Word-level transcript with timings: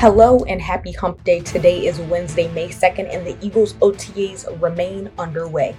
Hello 0.00 0.44
and 0.44 0.62
happy 0.62 0.92
hump 0.92 1.22
day. 1.24 1.40
Today 1.40 1.86
is 1.86 2.00
Wednesday, 2.00 2.50
May 2.54 2.68
2nd, 2.68 3.14
and 3.14 3.26
the 3.26 3.36
Eagles 3.46 3.74
OTAs 3.82 4.46
remain 4.58 5.10
underway. 5.18 5.76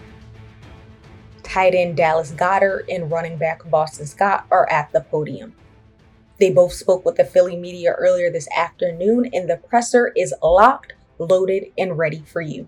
Tight 1.42 1.74
end 1.74 1.98
Dallas 1.98 2.32
Goedert 2.32 2.86
and 2.88 3.10
running 3.10 3.38
back 3.38 3.68
Boston 3.68 4.06
Scott 4.06 4.46
are 4.52 4.70
at 4.70 4.92
the 4.92 5.02
podium. 5.02 5.56
They 6.38 6.52
both 6.52 6.74
spoke 6.74 7.04
with 7.04 7.16
the 7.16 7.26
Philly 7.26 7.58
media 7.58 7.94
earlier 7.94 8.30
this 8.30 8.48
afternoon, 8.56 9.28
and 9.34 9.50
the 9.50 9.58
presser 9.58 10.14
is 10.16 10.36
locked, 10.44 10.94
loaded, 11.18 11.72
and 11.76 11.98
ready 11.98 12.22
for 12.32 12.42
you. 12.42 12.68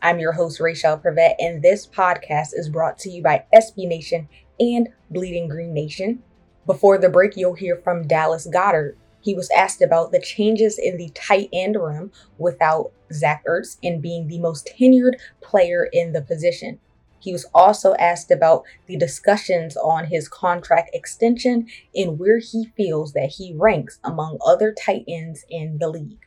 I'm 0.00 0.20
your 0.20 0.34
host, 0.34 0.60
Rachel 0.60 0.96
Prevet, 0.96 1.34
and 1.40 1.60
this 1.60 1.88
podcast 1.88 2.50
is 2.52 2.68
brought 2.68 3.00
to 3.00 3.10
you 3.10 3.20
by 3.20 3.46
SB 3.52 3.88
Nation 3.88 4.28
and 4.60 4.90
Bleeding 5.10 5.48
Green 5.48 5.74
Nation. 5.74 6.22
Before 6.66 6.98
the 6.98 7.08
break, 7.08 7.36
you'll 7.36 7.54
hear 7.54 7.78
from 7.78 8.06
Dallas 8.06 8.46
Goedert, 8.46 8.94
he 9.24 9.34
was 9.34 9.50
asked 9.56 9.80
about 9.80 10.12
the 10.12 10.20
changes 10.20 10.78
in 10.78 10.98
the 10.98 11.08
tight 11.14 11.48
end 11.50 11.76
room 11.76 12.12
without 12.36 12.92
Zach 13.10 13.42
Ertz 13.48 13.78
and 13.82 14.02
being 14.02 14.28
the 14.28 14.38
most 14.38 14.70
tenured 14.78 15.14
player 15.40 15.88
in 15.90 16.12
the 16.12 16.20
position. 16.20 16.78
He 17.18 17.32
was 17.32 17.46
also 17.54 17.94
asked 17.94 18.30
about 18.30 18.64
the 18.86 18.98
discussions 18.98 19.78
on 19.78 20.04
his 20.04 20.28
contract 20.28 20.90
extension 20.92 21.66
and 21.94 22.18
where 22.18 22.38
he 22.38 22.66
feels 22.76 23.14
that 23.14 23.36
he 23.38 23.54
ranks 23.56 23.98
among 24.04 24.36
other 24.44 24.74
tight 24.78 25.04
ends 25.08 25.42
in 25.48 25.78
the 25.78 25.88
league. 25.88 26.20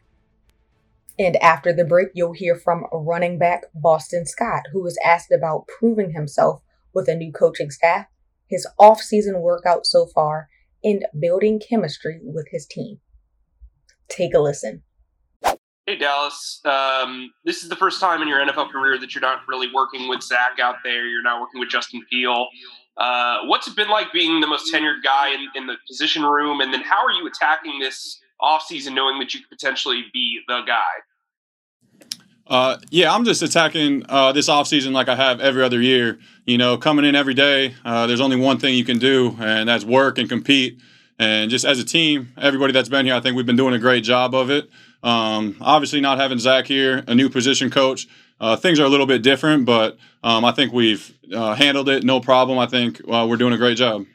And 1.20 1.36
after 1.38 1.72
the 1.72 1.86
break, 1.86 2.09
you'll 2.16 2.34
hear 2.34 2.56
from 2.56 2.86
running 2.92 3.38
back 3.38 3.66
Boston 3.75 4.25
Scott, 4.25 4.64
who 4.72 4.81
was 4.81 4.98
asked 5.06 5.31
about 5.31 5.68
proving 5.68 6.14
himself 6.14 6.64
with 6.96 7.08
a 7.08 7.16
new 7.16 7.31
coaching 7.31 7.69
staff, 7.69 8.08
his 8.47 8.66
off-season 8.79 9.40
workout 9.41 9.85
so 9.85 10.08
far, 10.08 10.50
and 10.88 11.06
building 11.20 11.59
chemistry 11.59 12.20
with 12.24 12.48
his 12.50 12.66
team. 12.66 13.00
Take 14.09 14.34
a 14.34 14.40
listen. 14.40 14.84
Hey, 15.86 15.98
Dallas. 15.98 16.62
Um, 16.64 17.31
this 17.44 17.62
is 17.64 17.70
the 17.70 17.75
first 17.75 18.00
time 18.00 18.22
in 18.22 18.28
your 18.28 18.40
NFL 18.40 18.72
career 18.72 18.97
that 18.97 19.14
you're 19.14 19.22
not 19.22 19.42
really 19.50 19.68
working 19.74 20.08
with 20.08 20.22
Zach 20.22 20.59
out 20.62 20.76
there. 20.86 21.06
You're 21.06 21.24
not 21.24 21.42
working 21.42 21.59
with 21.59 21.70
Justin 21.70 22.02
Field. 22.09 22.47
Uh, 22.96 23.40
what's 23.46 23.68
it 23.68 23.76
been 23.76 23.90
like 23.90 24.12
being 24.14 24.40
the 24.40 24.47
most 24.47 24.74
tenured 24.74 25.03
guy 25.03 25.34
in, 25.34 25.47
in 25.56 25.68
the 25.68 25.76
position 25.88 26.24
room? 26.24 26.62
And 26.62 26.74
then 26.74 26.81
how 26.81 27.06
are 27.06 27.12
you 27.12 27.28
attacking 27.28 27.80
this 27.80 28.20
offseason 28.42 28.94
knowing 28.94 29.20
that 29.20 29.34
you 29.34 29.42
could 29.42 29.50
potentially 29.50 30.06
be 30.14 30.40
the 30.47 30.62
guy? 30.66 30.84
Uh, 32.50 32.78
yeah, 32.90 33.13
I'm 33.13 33.25
just 33.25 33.41
attacking 33.41 34.06
uh, 34.08 34.31
this 34.31 34.47
offseason 34.47 34.91
like 34.91 35.09
I 35.09 35.16
have 35.16 35.41
every 35.41 35.63
other 35.63 35.81
year. 35.81 36.19
You 36.46 36.58
know, 36.58 36.78
coming 36.78 37.03
in 37.03 37.16
every 37.16 37.34
day, 37.34 37.75
uh, 37.84 38.08
there's 38.08 38.22
only 38.22 38.38
one 38.38 38.58
thing 38.58 38.75
you 38.75 38.85
can 38.85 39.00
do, 39.00 39.35
and 39.40 39.68
that's 39.68 39.84
work 39.84 40.18
and 40.18 40.30
compete. 40.30 40.80
And 41.19 41.52
just 41.52 41.66
as 41.66 41.80
a 41.80 41.84
team, 41.84 42.31
everybody 42.38 42.72
that's 42.72 42.90
been 42.90 43.06
here, 43.06 43.16
I 43.16 43.19
think 43.19 43.35
we've 43.35 43.46
been 43.46 43.58
doing 43.58 43.74
a 43.74 43.80
great 43.80 44.03
job 44.03 44.34
of 44.34 44.50
it. 44.50 44.69
Um, 45.03 45.58
obviously, 45.59 46.00
not 46.00 46.19
having 46.19 46.40
Zach 46.40 46.68
here, 46.68 47.03
a 47.08 47.16
new 47.16 47.30
position 47.30 47.69
coach, 47.69 48.08
uh, 48.40 48.56
things 48.56 48.79
are 48.79 48.85
a 48.85 48.90
little 48.90 49.08
bit 49.08 49.24
different, 49.24 49.66
but 49.66 49.97
um, 50.24 50.46
I 50.46 50.52
think 50.52 50.72
we've 50.72 51.14
uh, 51.34 51.56
handled 51.56 51.90
it 51.90 52.03
no 52.03 52.19
problem. 52.19 52.59
I 52.59 52.68
think 52.68 53.02
uh, 53.09 53.25
we're 53.29 53.38
doing 53.38 53.53
a 53.53 53.58
great 53.58 53.78
job. 53.78 54.06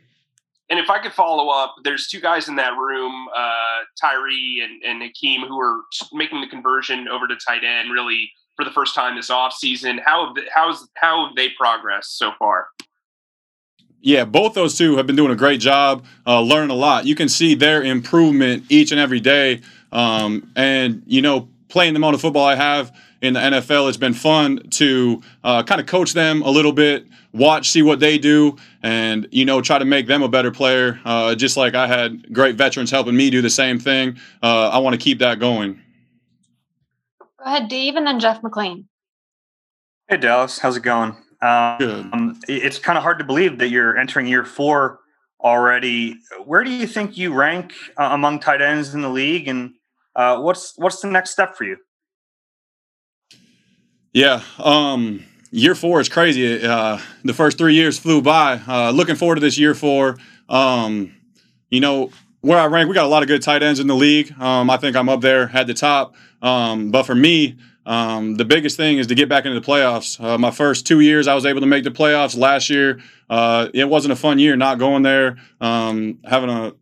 And 0.73 0.81
if 0.81 0.89
I 0.89 1.03
could 1.03 1.13
follow 1.13 1.51
up, 1.51 1.75
there's 1.85 2.07
two 2.07 2.19
guys 2.19 2.49
in 2.49 2.57
that 2.57 2.79
room, 2.79 3.29
uh, 3.37 3.85
Tyree 4.01 4.63
and, 4.65 4.83
and 4.83 5.03
Hakeem, 5.03 5.43
who 5.43 5.61
are 5.61 5.83
making 6.15 6.41
the 6.41 6.47
conversion 6.47 7.09
over 7.09 7.27
to 7.27 7.37
tight 7.47 7.63
end 7.63 7.93
really 7.93 8.31
for 8.57 8.65
the 8.65 8.71
first 8.71 8.95
time 8.95 9.15
this 9.15 9.29
offseason. 9.29 9.99
How 10.03 10.25
have 10.25 10.35
they, 10.35 10.49
how's 10.55 10.89
how 10.95 11.27
have 11.27 11.37
they 11.37 11.51
progressed 11.51 12.17
so 12.17 12.31
far? 12.39 12.69
Yeah, 14.01 14.25
both 14.25 14.55
those 14.55 14.79
two 14.79 14.97
have 14.97 15.07
been 15.07 15.15
doing 15.15 15.31
a 15.31 15.37
great 15.37 15.61
job, 15.61 16.07
uh, 16.27 16.41
learning 16.41 16.71
a 16.71 16.75
lot. 16.75 17.05
You 17.05 17.17
can 17.17 17.29
see 17.29 17.55
their 17.55 17.83
improvement 17.83 18.65
each 18.71 18.93
and 18.93 18.99
every 18.99 19.21
day. 19.21 19.61
Um, 19.93 20.51
and, 20.57 21.03
you 21.05 21.21
know, 21.21 21.51
playing 21.69 21.93
the 21.93 21.99
amount 21.99 22.15
of 22.15 22.23
football 22.23 22.47
I 22.47 22.55
have 22.55 22.97
in 23.23 23.35
the 23.35 23.41
NFL, 23.41 23.89
it's 23.89 23.97
been 23.97 24.15
fun 24.15 24.69
to 24.71 25.23
uh, 25.45 25.63
kind 25.63 25.81
of 25.81 25.87
coach 25.87 26.13
them 26.13 26.43
a 26.43 26.51
little 26.51 26.73
bit, 26.73 27.07
watch, 27.33 27.71
see 27.71 27.81
what 27.81 28.01
they 28.01 28.19
do, 28.19 28.57
and, 28.83 29.29
you 29.31 29.45
know, 29.45 29.61
try 29.61 29.79
to 29.79 29.85
make 29.85 30.09
them 30.09 30.23
a 30.23 30.29
better 30.29 30.51
player. 30.51 31.01
Uh, 31.05 31.35
just 31.37 31.57
like 31.57 31.75
I 31.75 31.87
had 31.87 32.33
great 32.33 32.57
veterans 32.57 32.91
helping 32.91 33.17
me 33.17 33.31
do 33.31 33.41
the 33.41 33.49
same 33.49 33.79
thing. 33.79 34.19
Uh, 34.43 34.71
I 34.71 34.79
want 34.79 34.95
to 34.95 34.99
keep 34.99 35.21
that 35.21 35.39
going. 35.39 35.81
Go 37.21 37.45
ahead, 37.47 37.69
Dave, 37.69 37.95
and 37.95 38.07
then 38.07 38.19
Jeff 38.19 38.43
McLean. 38.43 38.89
Hey, 40.09 40.17
Dallas. 40.17 40.59
How's 40.59 40.77
it 40.77 40.83
going? 40.83 41.17
Um, 41.41 41.79
Good. 41.79 42.11
It's 42.49 42.79
kind 42.79 42.99
of 42.99 43.05
hard 43.05 43.19
to 43.21 43.25
believe 43.25 43.59
that 43.59 43.69
you're 43.69 43.97
entering 43.97 44.27
year 44.27 44.45
four 44.45 44.99
already. 45.41 46.17
Where 46.45 46.65
do 46.65 46.71
you 46.71 46.89
think 46.89 47.17
you 47.17 47.33
rank 47.33 47.73
uh, 47.97 48.09
among 48.13 48.41
tight 48.41 48.61
ends 48.61 48.95
in 48.95 49.01
the 49.01 49.09
league, 49.09 49.47
and 49.47 49.75
uh, 50.17 50.41
what's 50.41 50.75
what's 50.77 51.01
the 51.01 51.09
next 51.09 51.31
step 51.31 51.57
for 51.57 51.65
you? 51.65 51.77
Yeah, 54.13 54.43
um, 54.59 55.25
year 55.51 55.75
four 55.75 56.01
is 56.01 56.09
crazy. 56.11 56.63
Uh, 56.63 56.99
the 57.25 57.33
first 57.33 57.57
three 57.57 57.75
years 57.75 57.99
flew 57.99 58.21
by. 58.21 58.61
Uh, 58.69 58.91
looking 58.91 59.17
forward 59.17 59.37
to 59.37 59.41
this 59.41 59.59
year 59.59 59.75
four. 59.75 60.19
Um, 60.51 61.15
you 61.71 61.81
know 61.81 62.11
where 62.43 62.59
I 62.59 62.67
rank, 62.67 62.89
we 62.89 62.95
got 62.95 63.07
a 63.07 63.09
lot 63.09 63.23
of 63.23 63.29
good 63.29 63.41
tight 63.41 63.63
ends 63.63 63.81
in 63.81 63.87
the 63.87 63.95
league. 63.95 64.39
Um, 64.39 64.69
I 64.69 64.77
think 64.77 64.97
I'm 64.97 65.09
up 65.09 65.23
there 65.23 65.51
at 65.55 65.67
the 65.67 65.75
top. 65.75 66.15
Um, 66.43 66.91
but 66.91 67.05
for 67.05 67.15
me, 67.15 67.57
um, 67.87 68.35
the 68.35 68.45
biggest 68.45 68.77
thing 68.77 68.99
is 68.99 69.07
to 69.07 69.15
get 69.15 69.29
back 69.29 69.47
into 69.47 69.59
the 69.59 69.67
playoffs. 69.67 70.23
Uh, 70.23 70.37
my 70.37 70.51
first 70.51 70.87
two 70.87 71.01
years, 71.01 71.27
I 71.27 71.35
was 71.35 71.47
able 71.47 71.61
to 71.61 71.67
make 71.67 71.85
the 71.85 71.91
playoffs. 71.91 72.37
Last 72.37 72.69
year, 72.69 73.01
uh, 73.31 73.69
it 73.73 73.89
wasn't 73.89 74.13
a 74.13 74.17
fun 74.17 74.39
year 74.39 74.57
not 74.57 74.79
going 74.79 75.05
there, 75.05 75.37
um, 75.61 76.19
having 76.25 76.51
a 76.51 76.75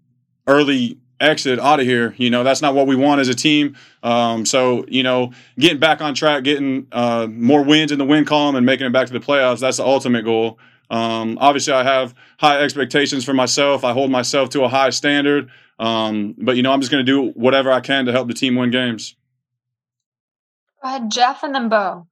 early 0.47 0.99
exit 1.21 1.59
out 1.59 1.81
of 1.81 1.87
here. 1.87 2.15
You 2.17 2.31
know, 2.31 2.43
that's 2.43 2.63
not 2.63 2.75
what 2.75 2.87
we 2.87 2.97
want 2.97 3.21
as 3.21 3.29
a 3.29 3.35
team. 3.35 3.77
Um, 4.03 4.47
so, 4.47 4.85
you 4.89 5.03
know, 5.03 5.33
getting 5.59 5.79
back 5.79 6.01
on 6.01 6.15
track, 6.15 6.45
getting 6.45 6.87
uh, 6.93 7.27
more 7.31 7.63
wins 7.63 7.93
in 7.93 7.99
the 7.99 8.05
win 8.05 8.25
column, 8.25 8.57
and 8.57 8.65
making 8.65 8.87
it 8.87 8.93
back 8.93 9.07
to 9.07 9.13
the 9.13 9.21
playoffs, 9.21 9.61
that's 9.61 9.77
the 9.77 9.85
ultimate 9.85 10.25
goal. 10.25 10.59
Um, 10.91 11.39
obviously, 11.41 11.73
I 11.73 11.85
have 11.85 12.15
high 12.39 12.61
expectations 12.61 13.25
for 13.25 13.35
myself. 13.35 13.85
I 13.85 13.93
hold 13.93 14.11
myself 14.11 14.49
to 14.51 14.65
a 14.65 14.69
high 14.69 14.91
standard. 14.91 15.51
Um, 15.79 16.35
but, 16.37 16.57
you 16.57 16.63
know, 16.63 16.73
I'm 16.73 16.81
just 16.81 16.91
going 16.91 17.05
to 17.05 17.11
do 17.11 17.31
whatever 17.33 17.71
I 17.71 17.81
can 17.81 18.07
to 18.07 18.13
help 18.13 18.29
the 18.29 18.35
team 18.35 18.57
win 18.57 18.71
games. 18.71 19.15
Go 20.83 20.89
ahead, 20.89 21.11
Jeff, 21.11 21.43
and 21.43 21.55
then 21.55 21.69
Bo. 21.69 22.07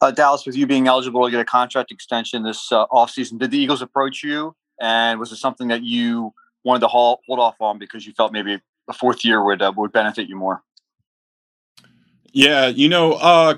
Uh, 0.00 0.10
Dallas, 0.10 0.44
with 0.44 0.56
you 0.56 0.66
being 0.66 0.88
eligible 0.88 1.24
to 1.24 1.30
get 1.30 1.40
a 1.40 1.44
contract 1.44 1.92
extension 1.92 2.42
this 2.42 2.72
uh, 2.72 2.86
offseason, 2.86 3.38
did 3.38 3.52
the 3.52 3.58
Eagles 3.58 3.82
approach 3.82 4.24
you? 4.24 4.56
And 4.80 5.20
was 5.20 5.30
it 5.30 5.36
something 5.36 5.68
that 5.68 5.84
you 5.84 6.32
wanted 6.64 6.80
to 6.80 6.88
hold, 6.88 7.20
hold 7.26 7.38
off 7.38 7.56
on 7.60 7.78
because 7.78 8.06
you 8.06 8.12
felt 8.12 8.32
maybe 8.32 8.60
the 8.86 8.92
fourth 8.92 9.24
year 9.24 9.44
would 9.44 9.62
uh, 9.62 9.72
would 9.76 9.92
benefit 9.92 10.28
you 10.28 10.36
more? 10.36 10.62
Yeah, 12.32 12.68
you 12.68 12.88
know, 12.88 13.12
uh, 13.12 13.56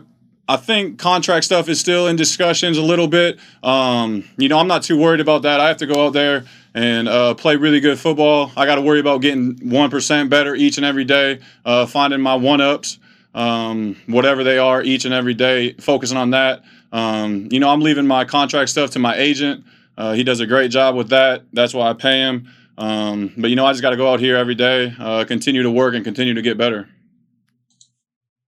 I 0.48 0.56
think 0.56 0.98
contract 0.98 1.44
stuff 1.44 1.68
is 1.68 1.80
still 1.80 2.06
in 2.06 2.16
discussions 2.16 2.76
a 2.76 2.82
little 2.82 3.08
bit. 3.08 3.38
Um, 3.62 4.24
you 4.36 4.48
know, 4.48 4.58
I'm 4.58 4.68
not 4.68 4.82
too 4.82 4.98
worried 4.98 5.20
about 5.20 5.42
that. 5.42 5.60
I 5.60 5.68
have 5.68 5.78
to 5.78 5.86
go 5.86 6.06
out 6.06 6.12
there 6.12 6.44
and 6.74 7.08
uh, 7.08 7.34
play 7.34 7.56
really 7.56 7.80
good 7.80 7.98
football. 7.98 8.52
I 8.56 8.66
got 8.66 8.74
to 8.74 8.80
worry 8.82 9.00
about 9.00 9.22
getting 9.22 9.54
1% 9.56 10.28
better 10.28 10.54
each 10.54 10.76
and 10.76 10.84
every 10.84 11.04
day, 11.04 11.40
uh, 11.64 11.86
finding 11.86 12.20
my 12.20 12.34
one 12.34 12.60
ups, 12.60 12.98
um, 13.34 13.96
whatever 14.06 14.44
they 14.44 14.58
are, 14.58 14.82
each 14.82 15.04
and 15.04 15.14
every 15.14 15.34
day, 15.34 15.74
focusing 15.74 16.18
on 16.18 16.30
that. 16.30 16.62
Um, 16.92 17.48
you 17.50 17.60
know, 17.60 17.70
I'm 17.70 17.80
leaving 17.80 18.06
my 18.06 18.24
contract 18.24 18.70
stuff 18.70 18.90
to 18.90 18.98
my 18.98 19.16
agent. 19.16 19.64
Uh, 19.96 20.12
he 20.12 20.24
does 20.24 20.40
a 20.40 20.46
great 20.46 20.70
job 20.70 20.96
with 20.96 21.08
that. 21.10 21.44
That's 21.52 21.72
why 21.72 21.88
I 21.88 21.92
pay 21.94 22.18
him. 22.18 22.48
Um, 22.76 23.32
but, 23.36 23.50
you 23.50 23.56
know, 23.56 23.66
I 23.66 23.72
just 23.72 23.82
got 23.82 23.90
to 23.90 23.96
go 23.96 24.12
out 24.12 24.20
here 24.20 24.36
every 24.36 24.54
day, 24.54 24.92
uh, 24.98 25.24
continue 25.24 25.62
to 25.62 25.70
work, 25.70 25.94
and 25.94 26.04
continue 26.04 26.34
to 26.34 26.42
get 26.42 26.58
better. 26.58 26.88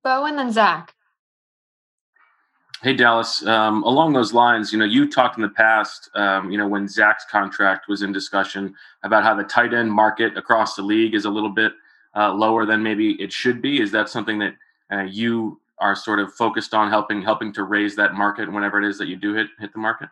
Bo 0.02 0.24
and 0.24 0.38
then 0.38 0.52
Zach. 0.52 0.92
Hey 2.82 2.92
Dallas, 2.92 3.44
um, 3.46 3.82
along 3.82 4.12
those 4.12 4.32
lines, 4.32 4.70
you 4.70 4.78
know, 4.78 4.84
you 4.84 5.10
talked 5.10 5.36
in 5.36 5.42
the 5.42 5.48
past, 5.48 6.10
um, 6.14 6.50
you 6.50 6.58
know, 6.58 6.68
when 6.68 6.86
Zach's 6.86 7.24
contract 7.24 7.88
was 7.88 8.02
in 8.02 8.12
discussion 8.12 8.74
about 9.02 9.24
how 9.24 9.34
the 9.34 9.42
tight 9.42 9.74
end 9.74 9.90
market 9.90 10.36
across 10.36 10.76
the 10.76 10.82
league 10.82 11.14
is 11.14 11.24
a 11.24 11.30
little 11.30 11.48
bit 11.48 11.72
uh, 12.14 12.32
lower 12.32 12.66
than 12.66 12.82
maybe 12.82 13.20
it 13.20 13.32
should 13.32 13.60
be. 13.60 13.80
Is 13.80 13.90
that 13.92 14.08
something 14.08 14.38
that 14.38 14.54
uh, 14.92 15.02
you 15.02 15.60
are 15.78 15.96
sort 15.96 16.20
of 16.20 16.32
focused 16.34 16.74
on 16.74 16.90
helping 16.90 17.22
helping 17.22 17.52
to 17.54 17.64
raise 17.64 17.96
that 17.96 18.14
market 18.14 18.52
whenever 18.52 18.80
it 18.80 18.88
is 18.88 18.98
that 18.98 19.08
you 19.08 19.16
do 19.16 19.34
hit 19.34 19.48
hit 19.58 19.72
the 19.72 19.78
market? 19.80 20.08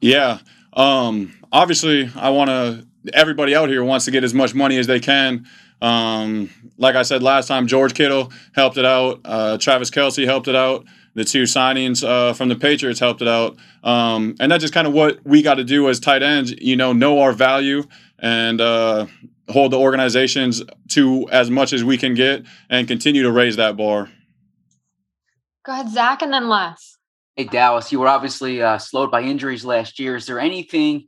Yeah, 0.00 0.38
um, 0.72 1.34
obviously, 1.52 2.10
I 2.16 2.30
want 2.30 2.50
to. 2.50 2.86
Everybody 3.14 3.54
out 3.54 3.70
here 3.70 3.82
wants 3.82 4.04
to 4.04 4.10
get 4.10 4.24
as 4.24 4.34
much 4.34 4.54
money 4.54 4.76
as 4.76 4.86
they 4.86 5.00
can. 5.00 5.46
Um, 5.80 6.50
like 6.76 6.96
I 6.96 7.02
said 7.02 7.22
last 7.22 7.48
time, 7.48 7.66
George 7.66 7.94
Kittle 7.94 8.30
helped 8.54 8.76
it 8.76 8.84
out. 8.84 9.20
Uh, 9.24 9.56
Travis 9.56 9.90
Kelce 9.90 10.26
helped 10.26 10.48
it 10.48 10.54
out 10.54 10.84
the 11.14 11.24
two 11.24 11.42
signings 11.42 12.06
uh, 12.06 12.32
from 12.32 12.48
the 12.48 12.56
Patriots 12.56 13.00
helped 13.00 13.22
it 13.22 13.28
out. 13.28 13.56
Um, 13.82 14.36
and 14.40 14.50
that's 14.50 14.62
just 14.62 14.74
kind 14.74 14.86
of 14.86 14.92
what 14.92 15.18
we 15.24 15.42
got 15.42 15.54
to 15.54 15.64
do 15.64 15.88
as 15.88 16.00
tight 16.00 16.22
ends, 16.22 16.52
you 16.52 16.76
know, 16.76 16.92
know 16.92 17.20
our 17.20 17.32
value 17.32 17.84
and 18.18 18.60
uh, 18.60 19.06
hold 19.48 19.72
the 19.72 19.78
organizations 19.78 20.62
to 20.90 21.28
as 21.30 21.50
much 21.50 21.72
as 21.72 21.82
we 21.82 21.96
can 21.96 22.14
get 22.14 22.44
and 22.68 22.86
continue 22.86 23.22
to 23.22 23.32
raise 23.32 23.56
that 23.56 23.76
bar. 23.76 24.10
Go 25.64 25.72
ahead, 25.72 25.90
Zach, 25.90 26.22
and 26.22 26.32
then 26.32 26.48
Les. 26.48 26.98
Hey, 27.40 27.46
Dallas, 27.46 27.90
you 27.90 27.98
were 28.00 28.06
obviously 28.06 28.60
uh, 28.60 28.76
slowed 28.76 29.10
by 29.10 29.22
injuries 29.22 29.64
last 29.64 29.98
year. 29.98 30.14
Is 30.14 30.26
there 30.26 30.38
anything 30.38 31.06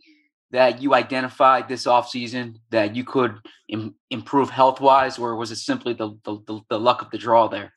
that 0.50 0.80
you 0.80 0.94
identified 0.94 1.68
this 1.68 1.84
offseason 1.84 2.56
that 2.70 2.96
you 2.96 3.04
could 3.04 3.34
Im- 3.68 3.96
improve 4.08 4.48
health 4.48 4.80
wise, 4.80 5.18
or 5.18 5.36
was 5.36 5.50
it 5.50 5.56
simply 5.56 5.92
the, 5.92 6.18
the, 6.24 6.62
the 6.70 6.80
luck 6.80 7.02
of 7.02 7.10
the 7.10 7.18
draw 7.18 7.48
there? 7.48 7.74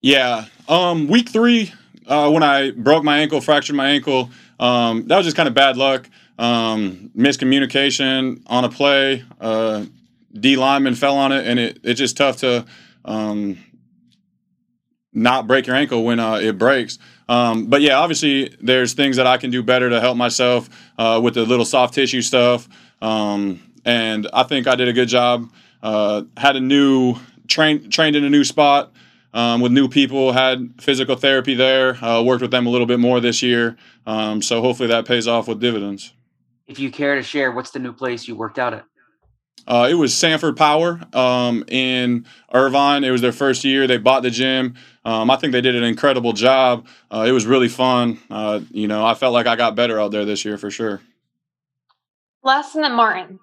Yeah. 0.00 0.44
Um, 0.68 1.08
week 1.08 1.28
three, 1.28 1.72
uh, 2.06 2.30
when 2.30 2.44
I 2.44 2.70
broke 2.70 3.02
my 3.02 3.18
ankle, 3.18 3.40
fractured 3.40 3.74
my 3.74 3.88
ankle, 3.88 4.30
um, 4.60 5.08
that 5.08 5.16
was 5.16 5.26
just 5.26 5.36
kind 5.36 5.48
of 5.48 5.54
bad 5.54 5.76
luck. 5.76 6.08
Um, 6.38 7.10
miscommunication 7.18 8.44
on 8.46 8.62
a 8.62 8.68
play. 8.68 9.24
Uh, 9.40 9.86
D 10.32 10.54
lineman 10.54 10.94
fell 10.94 11.16
on 11.16 11.32
it, 11.32 11.48
and 11.48 11.58
it, 11.58 11.80
it's 11.82 11.98
just 11.98 12.16
tough 12.16 12.36
to 12.36 12.64
um, 13.04 13.58
not 15.12 15.46
break 15.46 15.66
your 15.66 15.76
ankle 15.76 16.04
when 16.04 16.18
uh, 16.20 16.34
it 16.36 16.58
breaks. 16.58 16.98
Um, 17.28 17.66
but 17.66 17.80
yeah, 17.82 17.98
obviously, 17.98 18.54
there's 18.60 18.94
things 18.94 19.16
that 19.16 19.26
I 19.26 19.36
can 19.36 19.50
do 19.50 19.62
better 19.62 19.90
to 19.90 20.00
help 20.00 20.16
myself 20.16 20.68
uh, 20.98 21.20
with 21.22 21.34
the 21.34 21.44
little 21.44 21.64
soft 21.64 21.94
tissue 21.94 22.22
stuff. 22.22 22.68
Um, 23.00 23.60
and 23.84 24.28
I 24.32 24.42
think 24.44 24.66
I 24.66 24.74
did 24.74 24.88
a 24.88 24.92
good 24.92 25.08
job. 25.08 25.50
Uh, 25.82 26.22
had 26.36 26.56
a 26.56 26.60
new 26.60 27.16
train 27.48 27.90
trained 27.90 28.16
in 28.16 28.24
a 28.24 28.30
new 28.30 28.44
spot 28.44 28.92
um, 29.34 29.60
with 29.60 29.72
new 29.72 29.88
people, 29.88 30.32
had 30.32 30.74
physical 30.80 31.16
therapy 31.16 31.54
there, 31.54 32.02
uh, 32.04 32.22
worked 32.22 32.42
with 32.42 32.50
them 32.50 32.66
a 32.66 32.70
little 32.70 32.86
bit 32.86 33.00
more 33.00 33.20
this 33.20 33.42
year. 33.42 33.76
Um, 34.06 34.42
so 34.42 34.60
hopefully 34.60 34.88
that 34.88 35.06
pays 35.06 35.26
off 35.26 35.48
with 35.48 35.60
dividends. 35.60 36.12
If 36.66 36.78
you 36.78 36.90
care 36.90 37.16
to 37.16 37.22
share, 37.22 37.50
what's 37.50 37.70
the 37.70 37.78
new 37.78 37.92
place 37.92 38.28
you 38.28 38.36
worked 38.36 38.58
out 38.58 38.74
at? 38.74 38.84
Uh, 39.66 39.86
it 39.88 39.94
was 39.94 40.12
Sanford 40.12 40.56
Power 40.56 41.00
um, 41.12 41.64
in 41.68 42.26
Irvine. 42.52 43.04
It 43.04 43.10
was 43.10 43.20
their 43.20 43.32
first 43.32 43.64
year. 43.64 43.86
They 43.86 43.96
bought 43.96 44.22
the 44.22 44.30
gym. 44.30 44.74
Um, 45.04 45.30
I 45.30 45.36
think 45.36 45.52
they 45.52 45.60
did 45.60 45.76
an 45.76 45.84
incredible 45.84 46.32
job. 46.32 46.86
Uh, 47.10 47.24
it 47.28 47.32
was 47.32 47.46
really 47.46 47.68
fun. 47.68 48.18
Uh, 48.30 48.60
you 48.70 48.88
know, 48.88 49.06
I 49.06 49.14
felt 49.14 49.32
like 49.32 49.46
I 49.46 49.56
got 49.56 49.76
better 49.76 50.00
out 50.00 50.10
there 50.10 50.24
this 50.24 50.44
year 50.44 50.58
for 50.58 50.70
sure. 50.70 51.00
Les 52.42 52.74
and 52.74 52.82
then 52.82 52.92
Martin. 52.92 53.38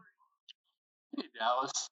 Hey, 1.16 1.24
Dallas. 1.38 1.90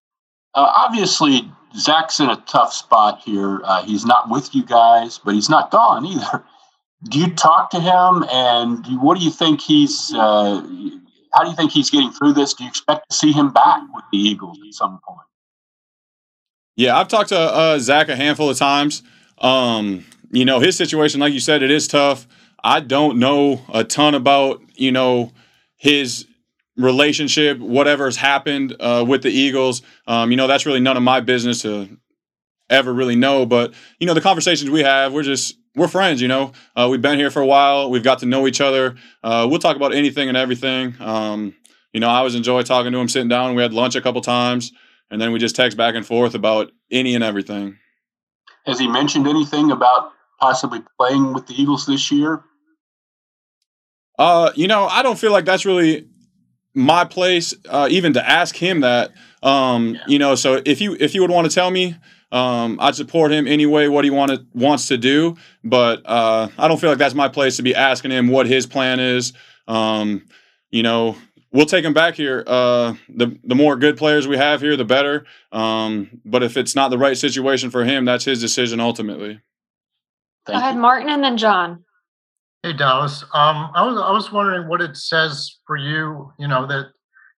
Uh, 0.53 0.71
obviously, 0.75 1.49
Zach's 1.77 2.19
in 2.19 2.29
a 2.29 2.43
tough 2.47 2.73
spot 2.73 3.21
here. 3.23 3.61
Uh, 3.63 3.83
he's 3.83 4.05
not 4.05 4.29
with 4.29 4.53
you 4.53 4.65
guys, 4.65 5.19
but 5.23 5.35
he's 5.35 5.49
not 5.49 5.71
gone 5.71 6.05
either. 6.05 6.43
Do 7.09 7.19
you 7.19 7.33
talk 7.33 7.69
to 7.69 7.79
him, 7.79 8.25
and 8.31 8.85
what 9.01 9.17
do 9.17 9.23
you 9.23 9.29
think 9.31 9.61
he's? 9.61 10.11
How 11.37 11.43
do 11.43 11.51
you 11.51 11.55
think 11.55 11.71
he's 11.71 11.91
getting 11.91 12.11
through 12.11 12.33
this? 12.33 12.55
Do 12.55 12.63
you 12.63 12.69
expect 12.69 13.11
to 13.11 13.15
see 13.15 13.31
him 13.31 13.51
back 13.51 13.81
with 13.93 14.05
the 14.11 14.17
Eagles 14.17 14.57
at 14.67 14.73
some 14.73 14.99
point? 15.07 15.21
Yeah, 16.75 16.97
I've 16.97 17.09
talked 17.09 17.29
to 17.29 17.37
uh, 17.37 17.77
Zach 17.77 18.09
a 18.09 18.15
handful 18.15 18.49
of 18.49 18.57
times. 18.57 19.03
Um, 19.37 20.03
you 20.31 20.45
know, 20.45 20.59
his 20.59 20.75
situation, 20.75 21.19
like 21.19 21.33
you 21.33 21.39
said, 21.39 21.61
it 21.61 21.69
is 21.69 21.87
tough. 21.87 22.27
I 22.63 22.79
don't 22.79 23.19
know 23.19 23.61
a 23.71 23.83
ton 23.83 24.15
about 24.15 24.61
you 24.73 24.91
know 24.91 25.31
his 25.75 26.25
relationship, 26.75 27.59
whatever's 27.59 28.17
happened 28.17 28.75
uh, 28.79 29.05
with 29.07 29.21
the 29.21 29.29
Eagles. 29.29 29.83
Um, 30.07 30.31
you 30.31 30.37
know, 30.37 30.47
that's 30.47 30.65
really 30.65 30.79
none 30.79 30.97
of 30.97 31.03
my 31.03 31.19
business 31.19 31.61
to 31.61 31.87
ever 32.67 32.91
really 32.91 33.15
know. 33.15 33.45
But 33.45 33.75
you 33.99 34.07
know, 34.07 34.15
the 34.15 34.21
conversations 34.21 34.71
we 34.71 34.81
have, 34.81 35.13
we're 35.13 35.21
just 35.21 35.55
we're 35.77 35.87
friends. 35.87 36.21
You 36.21 36.27
know, 36.27 36.51
uh, 36.75 36.87
we've 36.91 37.01
been 37.01 37.17
here 37.17 37.31
for 37.31 37.41
a 37.41 37.45
while. 37.45 37.89
We've 37.89 38.03
got 38.03 38.19
to 38.19 38.25
know 38.25 38.47
each 38.47 38.59
other. 38.59 38.95
Uh, 39.23 39.47
we'll 39.49 39.59
talk 39.59 39.75
about 39.75 39.93
anything 39.93 40.27
and 40.27 40.35
everything. 40.35 40.95
Um, 40.99 41.55
you 41.93 41.99
know, 41.99 42.09
I 42.09 42.17
always 42.17 42.35
enjoy 42.35 42.63
talking 42.63 42.91
to 42.91 42.97
him, 42.97 43.07
sitting 43.07 43.29
down. 43.29 43.55
We 43.55 43.61
had 43.61 43.73
lunch 43.73 43.95
a 43.95 44.01
couple 44.01 44.21
times, 44.21 44.73
and 45.09 45.21
then 45.21 45.31
we 45.31 45.39
just 45.39 45.55
text 45.55 45.77
back 45.77 45.95
and 45.95 46.05
forth 46.05 46.35
about 46.35 46.71
any 46.91 47.15
and 47.15 47.23
everything. 47.23 47.77
Has 48.65 48.79
he 48.79 48.87
mentioned 48.87 49.27
anything 49.27 49.71
about 49.71 50.11
possibly 50.39 50.83
playing 50.99 51.33
with 51.33 51.47
the 51.47 51.53
Eagles 51.53 51.85
this 51.85 52.11
year? 52.11 52.43
Uh, 54.19 54.51
you 54.55 54.67
know, 54.67 54.87
I 54.87 55.03
don't 55.03 55.17
feel 55.17 55.31
like 55.31 55.45
that's 55.45 55.65
really 55.65 56.07
my 56.73 57.05
place 57.05 57.53
uh, 57.69 57.87
even 57.89 58.13
to 58.13 58.29
ask 58.29 58.55
him 58.55 58.81
that 58.81 59.11
um, 59.41 59.95
yeah. 59.95 60.01
you 60.07 60.19
know 60.19 60.35
so 60.35 60.61
if 60.63 60.79
you 60.79 60.95
if 60.99 61.15
you 61.15 61.21
would 61.21 61.31
want 61.31 61.49
to 61.49 61.53
tell 61.53 61.71
me 61.71 61.95
um, 62.31 62.77
I'd 62.81 62.95
support 62.95 63.31
him 63.31 63.47
anyway 63.47 63.87
what 63.87 64.03
he 64.03 64.09
wanted 64.09 64.47
wants 64.53 64.87
to 64.87 64.97
do 64.97 65.35
but 65.63 66.01
uh, 66.05 66.47
I 66.57 66.67
don't 66.67 66.79
feel 66.79 66.89
like 66.89 66.99
that's 66.99 67.15
my 67.15 67.29
place 67.29 67.57
to 67.57 67.63
be 67.63 67.75
asking 67.75 68.11
him 68.11 68.27
what 68.27 68.47
his 68.47 68.65
plan 68.65 68.99
is. 68.99 69.33
Um, 69.67 70.25
you 70.69 70.83
know 70.83 71.15
we'll 71.51 71.65
take 71.65 71.83
him 71.83 71.93
back 71.93 72.15
here. 72.15 72.43
Uh, 72.45 72.93
the 73.09 73.37
the 73.43 73.55
more 73.55 73.75
good 73.75 73.97
players 73.97 74.27
we 74.27 74.37
have 74.37 74.61
here 74.61 74.75
the 74.75 74.85
better. 74.85 75.25
Um, 75.51 76.21
but 76.25 76.43
if 76.43 76.57
it's 76.57 76.75
not 76.75 76.89
the 76.89 76.97
right 76.97 77.17
situation 77.17 77.69
for 77.69 77.83
him 77.83 78.05
that's 78.05 78.25
his 78.25 78.39
decision 78.39 78.79
ultimately. 78.79 79.39
Thank 80.45 80.59
Go 80.59 80.65
ahead 80.65 80.77
Martin 80.77 81.09
and 81.09 81.23
then 81.23 81.37
John. 81.37 81.83
Hey 82.63 82.73
Dallas, 82.73 83.23
um, 83.33 83.71
I 83.75 83.85
was 83.85 83.97
I 83.97 84.11
was 84.11 84.31
wondering 84.31 84.67
what 84.67 84.81
it 84.81 84.97
says 84.97 85.57
for 85.65 85.77
you. 85.77 86.31
You 86.39 86.47
know 86.47 86.65
that 86.67 86.91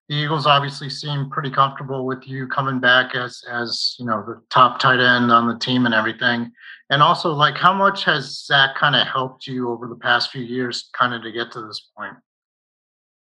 the 0.09 0.15
Eagles 0.15 0.45
obviously 0.45 0.89
seem 0.89 1.29
pretty 1.29 1.51
comfortable 1.51 2.05
with 2.05 2.27
you 2.27 2.47
coming 2.47 2.79
back 2.79 3.15
as 3.15 3.43
as 3.49 3.95
you 3.99 4.05
know 4.05 4.23
the 4.25 4.41
top 4.49 4.79
tight 4.79 4.99
end 4.99 5.31
on 5.31 5.47
the 5.47 5.57
team 5.57 5.85
and 5.85 5.93
everything. 5.93 6.51
And 6.91 7.03
also, 7.03 7.31
like, 7.31 7.55
how 7.55 7.71
much 7.71 8.03
has 8.05 8.45
Zach 8.45 8.75
kind 8.75 8.95
of 8.95 9.05
helped 9.05 9.45
you 9.45 9.69
over 9.69 9.87
the 9.87 9.95
past 9.95 10.31
few 10.31 10.41
years, 10.41 10.89
kind 10.97 11.13
of 11.13 11.21
to 11.21 11.31
get 11.31 11.51
to 11.51 11.61
this 11.61 11.87
point? 11.95 12.15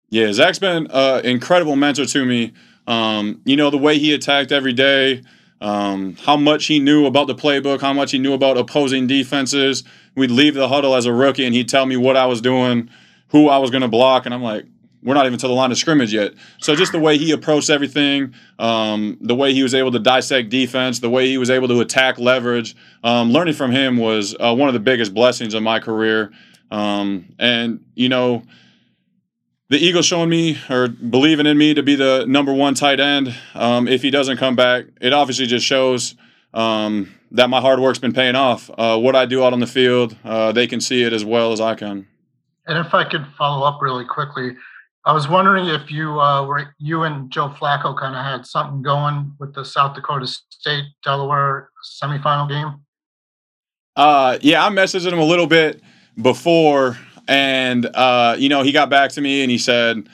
Yeah, 0.10 0.34
Zach's 0.34 0.58
been 0.58 0.88
an 0.90 1.26
incredible 1.26 1.76
mentor 1.76 2.06
to 2.06 2.26
me. 2.26 2.54
Um, 2.88 3.42
you 3.46 3.56
know 3.56 3.70
the 3.70 3.78
way 3.78 3.98
he 4.00 4.14
attacked 4.14 4.52
every 4.52 4.74
day 4.74 5.22
um, 5.64 6.18
how 6.18 6.36
much 6.36 6.66
he 6.66 6.80
knew 6.80 7.06
about 7.06 7.28
the 7.28 7.36
playbook, 7.36 7.80
how 7.80 7.94
much 7.94 8.12
he 8.12 8.20
knew 8.20 8.34
about 8.34 8.58
opposing 8.58 9.08
defenses. 9.08 9.86
We'd 10.14 10.30
leave 10.30 10.56
the 10.56 10.68
huddle 10.68 10.94
as 10.94 11.06
a 11.06 11.14
rookie, 11.14 11.46
and 11.46 11.56
he'd 11.56 11.70
tell 11.70 11.86
me 11.86 11.96
what 11.96 12.18
I 12.18 12.26
was 12.26 12.42
doing, 12.42 12.90
who 13.30 13.48
I 13.48 13.58
was 13.60 13.72
going 13.72 13.82
to 13.82 13.88
block, 13.88 14.26
and 14.26 14.36
I'm 14.36 14.44
like, 14.44 14.66
we're 15.04 15.14
not 15.14 15.26
even 15.26 15.38
to 15.40 15.48
the 15.48 15.54
line 15.54 15.72
of 15.72 15.78
scrimmage 15.78 16.14
yet. 16.14 16.34
So 16.60 16.76
just 16.76 16.92
the 16.92 17.00
way 17.00 17.18
he 17.18 17.32
approached 17.32 17.70
everything, 17.70 18.34
um, 18.60 19.18
the 19.22 19.36
way 19.36 19.54
he 19.54 19.64
was 19.64 19.74
able 19.74 19.92
to 19.92 20.00
dissect 20.00 20.50
defense, 20.50 21.00
the 21.00 21.10
way 21.10 21.28
he 21.28 21.38
was 21.38 21.50
able 21.50 21.68
to 21.68 21.82
attack 21.82 22.18
leverage, 22.18 22.76
um, 23.04 23.32
learning 23.32 23.54
from 23.54 23.72
him 23.72 23.98
was 23.98 24.36
uh, 24.40 24.54
one 24.56 24.70
of 24.70 24.74
the 24.74 24.80
biggest 24.80 25.14
blessings 25.14 25.54
of 25.54 25.64
my 25.64 25.80
career. 25.80 26.32
Um, 26.72 27.36
and 27.38 27.86
you 27.94 28.10
know 28.10 28.44
the 29.70 29.78
Eagles 29.78 30.06
showing 30.06 30.30
me 30.30 30.58
or 30.70 30.88
believing 30.88 31.46
in 31.46 31.58
me 31.58 31.74
to 31.74 31.82
be 31.82 31.96
the 31.96 32.26
number 32.28 32.54
one 32.54 32.76
tight 32.76 33.00
end. 33.00 33.36
Um, 33.56 33.88
if 33.88 34.02
he 34.02 34.12
doesn't 34.12 34.38
come 34.38 34.56
back, 34.56 34.86
it 35.02 35.14
obviously 35.14 35.48
just 35.48 35.66
shows 35.66 36.16
um, 36.54 37.12
that 37.32 37.50
my 37.50 37.60
hard 37.60 37.80
work's 37.80 38.00
been 38.00 38.14
paying 38.14 38.36
off. 38.36 38.70
Uh, 38.78 39.00
what 39.00 39.16
I 39.16 39.26
do 39.26 39.44
out 39.44 39.54
on 39.54 39.60
the 39.60 39.68
field, 39.68 40.16
uh, 40.24 40.52
they 40.52 40.68
can 40.68 40.80
see 40.80 41.02
it 41.02 41.12
as 41.12 41.26
well 41.26 41.52
as 41.52 41.60
I 41.60 41.74
can. 41.76 42.08
And 42.68 42.86
if 42.86 42.94
I 42.94 43.04
could 43.04 43.26
follow 43.38 43.66
up 43.66 43.82
really 43.82 44.06
quickly, 44.06 44.56
I 45.06 45.12
was 45.12 45.28
wondering 45.28 45.68
if 45.68 45.92
you 45.92 46.20
uh, 46.20 46.46
were 46.46 46.74
you 46.78 47.04
and 47.04 47.30
Joe 47.30 47.50
Flacco 47.50 47.98
kind 47.98 48.16
of 48.16 48.24
had 48.24 48.46
something 48.46 48.82
going 48.82 49.34
with 49.40 49.54
the 49.54 49.66
South 49.66 49.96
Dakota 49.96 50.28
State 50.28 50.86
Delaware 51.04 51.70
semifinal 52.02 52.48
game. 52.48 52.80
Uh, 53.96 54.38
yeah, 54.42 54.66
I 54.66 54.70
messaged 54.70 55.12
him 55.12 55.20
a 55.20 55.26
little 55.26 55.48
bit 55.48 55.82
before 56.22 56.98
and 57.28 57.86
uh, 57.94 58.36
you 58.38 58.50
know 58.50 58.64
he 58.64 58.72
got 58.72 58.90
back 58.90 59.12
to 59.12 59.22
me 59.22 59.42
and 59.42 59.52
he 59.52 59.58
said 59.58 60.08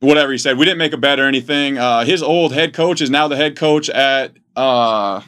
whatever 0.00 0.32
he 0.32 0.38
said. 0.38 0.58
We 0.58 0.64
didn't 0.64 0.78
make 0.78 0.92
a 0.92 0.98
bet 0.98 1.20
or 1.20 1.26
anything. 1.26 1.78
Uh, 1.78 2.04
his 2.04 2.22
old 2.22 2.52
head 2.52 2.74
coach 2.74 3.00
is 3.00 3.10
now 3.10 3.28
the 3.28 3.36
head 3.36 3.56
coach 3.56 3.88
at 3.88 4.32
uh, 4.56 5.20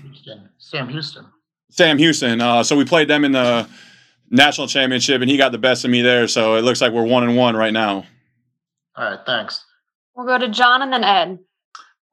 Sam 0.58 0.88
Houston. 0.88 1.26
Sam 1.70 1.98
Houston. 1.98 2.40
Uh, 2.40 2.62
so 2.64 2.76
we 2.76 2.84
played 2.84 3.08
them 3.08 3.24
in 3.24 3.32
the 3.32 3.68
national 4.30 4.66
championship, 4.66 5.22
and 5.22 5.30
he 5.30 5.36
got 5.36 5.52
the 5.52 5.58
best 5.58 5.84
of 5.84 5.90
me 5.90 6.02
there. 6.02 6.26
So 6.26 6.56
it 6.56 6.62
looks 6.62 6.80
like 6.80 6.92
we're 6.92 7.04
one 7.04 7.22
and 7.22 7.36
one 7.36 7.56
right 7.56 7.72
now. 7.72 8.04
All 8.96 9.10
right, 9.10 9.20
thanks. 9.26 9.64
We'll 10.14 10.26
go 10.26 10.38
to 10.38 10.48
John 10.48 10.82
and 10.82 10.92
then 10.92 11.04
Ed. 11.04 11.38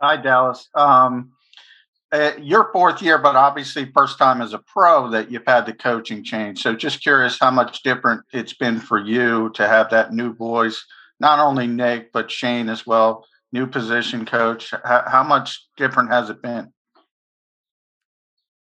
Hi, 0.01 0.17
Dallas. 0.17 0.67
Um, 0.73 1.31
uh, 2.11 2.31
your 2.41 2.69
fourth 2.73 3.01
year, 3.01 3.17
but 3.17 3.35
obviously 3.35 3.89
first 3.95 4.17
time 4.17 4.41
as 4.41 4.53
a 4.53 4.59
pro 4.59 5.09
that 5.09 5.31
you've 5.31 5.45
had 5.45 5.65
the 5.65 5.73
coaching 5.73 6.23
change. 6.23 6.61
So 6.61 6.75
just 6.75 7.01
curious 7.01 7.37
how 7.39 7.51
much 7.51 7.83
different 7.83 8.23
it's 8.33 8.53
been 8.53 8.79
for 8.79 8.99
you 8.99 9.51
to 9.55 9.67
have 9.67 9.89
that 9.91 10.11
new 10.11 10.33
voice, 10.33 10.83
not 11.19 11.39
only 11.39 11.67
Nick 11.67 12.11
but 12.11 12.29
Shane 12.29 12.67
as 12.67 12.85
well, 12.85 13.25
new 13.53 13.67
position 13.67 14.25
coach. 14.25 14.73
How, 14.83 15.03
how 15.07 15.23
much 15.23 15.65
different 15.77 16.09
has 16.09 16.29
it 16.29 16.41
been? 16.41 16.73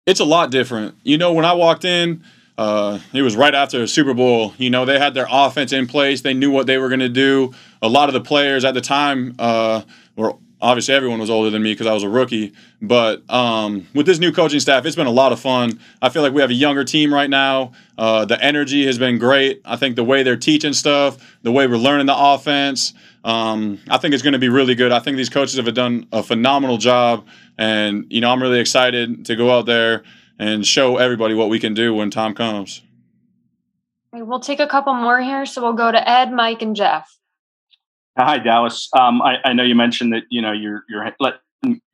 It's 0.07 0.21
a 0.21 0.25
lot 0.25 0.50
different. 0.50 0.97
You 1.02 1.19
know, 1.19 1.33
when 1.33 1.45
I 1.45 1.54
walked 1.54 1.85
in, 1.85 2.25
uh, 2.59 2.99
it 3.12 3.23
was 3.23 3.35
right 3.35 3.54
after 3.54 3.78
the 3.78 3.88
Super 3.88 4.14
Bowl. 4.14 4.54
You 4.59 4.71
know, 4.71 4.85
they 4.85 4.99
had 4.99 5.14
their 5.14 5.26
offense 5.31 5.73
in 5.73 5.87
place. 5.87 6.21
They 6.21 6.35
knew 6.35 6.50
what 6.50 6.66
they 6.66 6.78
were 6.78 6.88
going 6.88 7.00
to 7.00 7.09
do. 7.09 7.54
A 7.82 7.88
lot 7.88 8.08
of 8.08 8.12
the 8.12 8.20
players 8.20 8.64
at 8.64 8.74
the 8.74 8.80
time 8.80 9.34
uh, 9.38 9.82
were 10.16 10.34
obviously 10.62 10.94
everyone 10.94 11.18
was 11.18 11.28
older 11.28 11.50
than 11.50 11.62
me 11.62 11.72
because 11.72 11.88
I 11.88 11.92
was 11.92 12.04
a 12.04 12.08
rookie. 12.08 12.52
But 12.80 13.28
um, 13.28 13.88
with 13.94 14.06
this 14.06 14.20
new 14.20 14.32
coaching 14.32 14.60
staff, 14.60 14.86
it's 14.86 14.96
been 14.96 15.08
a 15.08 15.10
lot 15.10 15.32
of 15.32 15.40
fun. 15.40 15.80
I 16.00 16.08
feel 16.08 16.22
like 16.22 16.32
we 16.32 16.40
have 16.40 16.50
a 16.50 16.54
younger 16.54 16.84
team 16.84 17.12
right 17.12 17.28
now. 17.28 17.72
Uh, 17.98 18.24
the 18.24 18.42
energy 18.42 18.86
has 18.86 18.98
been 18.98 19.18
great. 19.18 19.60
I 19.64 19.76
think 19.76 19.96
the 19.96 20.04
way 20.04 20.22
they're 20.22 20.36
teaching 20.36 20.72
stuff, 20.72 21.36
the 21.42 21.52
way 21.52 21.66
we're 21.66 21.76
learning 21.76 22.06
the 22.06 22.16
offense, 22.16 22.94
um, 23.24 23.80
I 23.90 23.98
think 23.98 24.14
it's 24.14 24.22
going 24.22 24.32
to 24.32 24.38
be 24.38 24.48
really 24.48 24.74
good. 24.74 24.92
I 24.92 25.00
think 25.00 25.16
these 25.16 25.28
coaches 25.28 25.56
have 25.56 25.74
done 25.74 26.06
a 26.12 26.22
phenomenal 26.22 26.78
job, 26.78 27.26
and 27.58 28.06
you 28.10 28.20
know 28.20 28.30
I'm 28.30 28.42
really 28.42 28.60
excited 28.60 29.26
to 29.26 29.36
go 29.36 29.50
out 29.50 29.66
there 29.66 30.02
and 30.38 30.66
show 30.66 30.96
everybody 30.96 31.34
what 31.34 31.48
we 31.48 31.58
can 31.58 31.74
do 31.74 31.94
when 31.94 32.10
time 32.10 32.34
comes. 32.34 32.82
We'll 34.12 34.40
take 34.40 34.60
a 34.60 34.66
couple 34.66 34.94
more 34.94 35.20
here. 35.20 35.46
So 35.46 35.62
we'll 35.62 35.72
go 35.72 35.90
to 35.90 36.08
Ed, 36.08 36.32
Mike, 36.32 36.62
and 36.62 36.76
Jeff. 36.76 37.18
Hi, 38.19 38.38
Dallas. 38.38 38.88
Um, 38.92 39.23
I, 39.23 39.38
I, 39.45 39.52
know 39.54 39.62
you 39.62 39.75
mentioned 39.75 40.12
that 40.12 40.25
you 40.28 40.42
know 40.42 40.52
you're 40.52 40.85
you're 40.88 41.11
let 41.19 41.37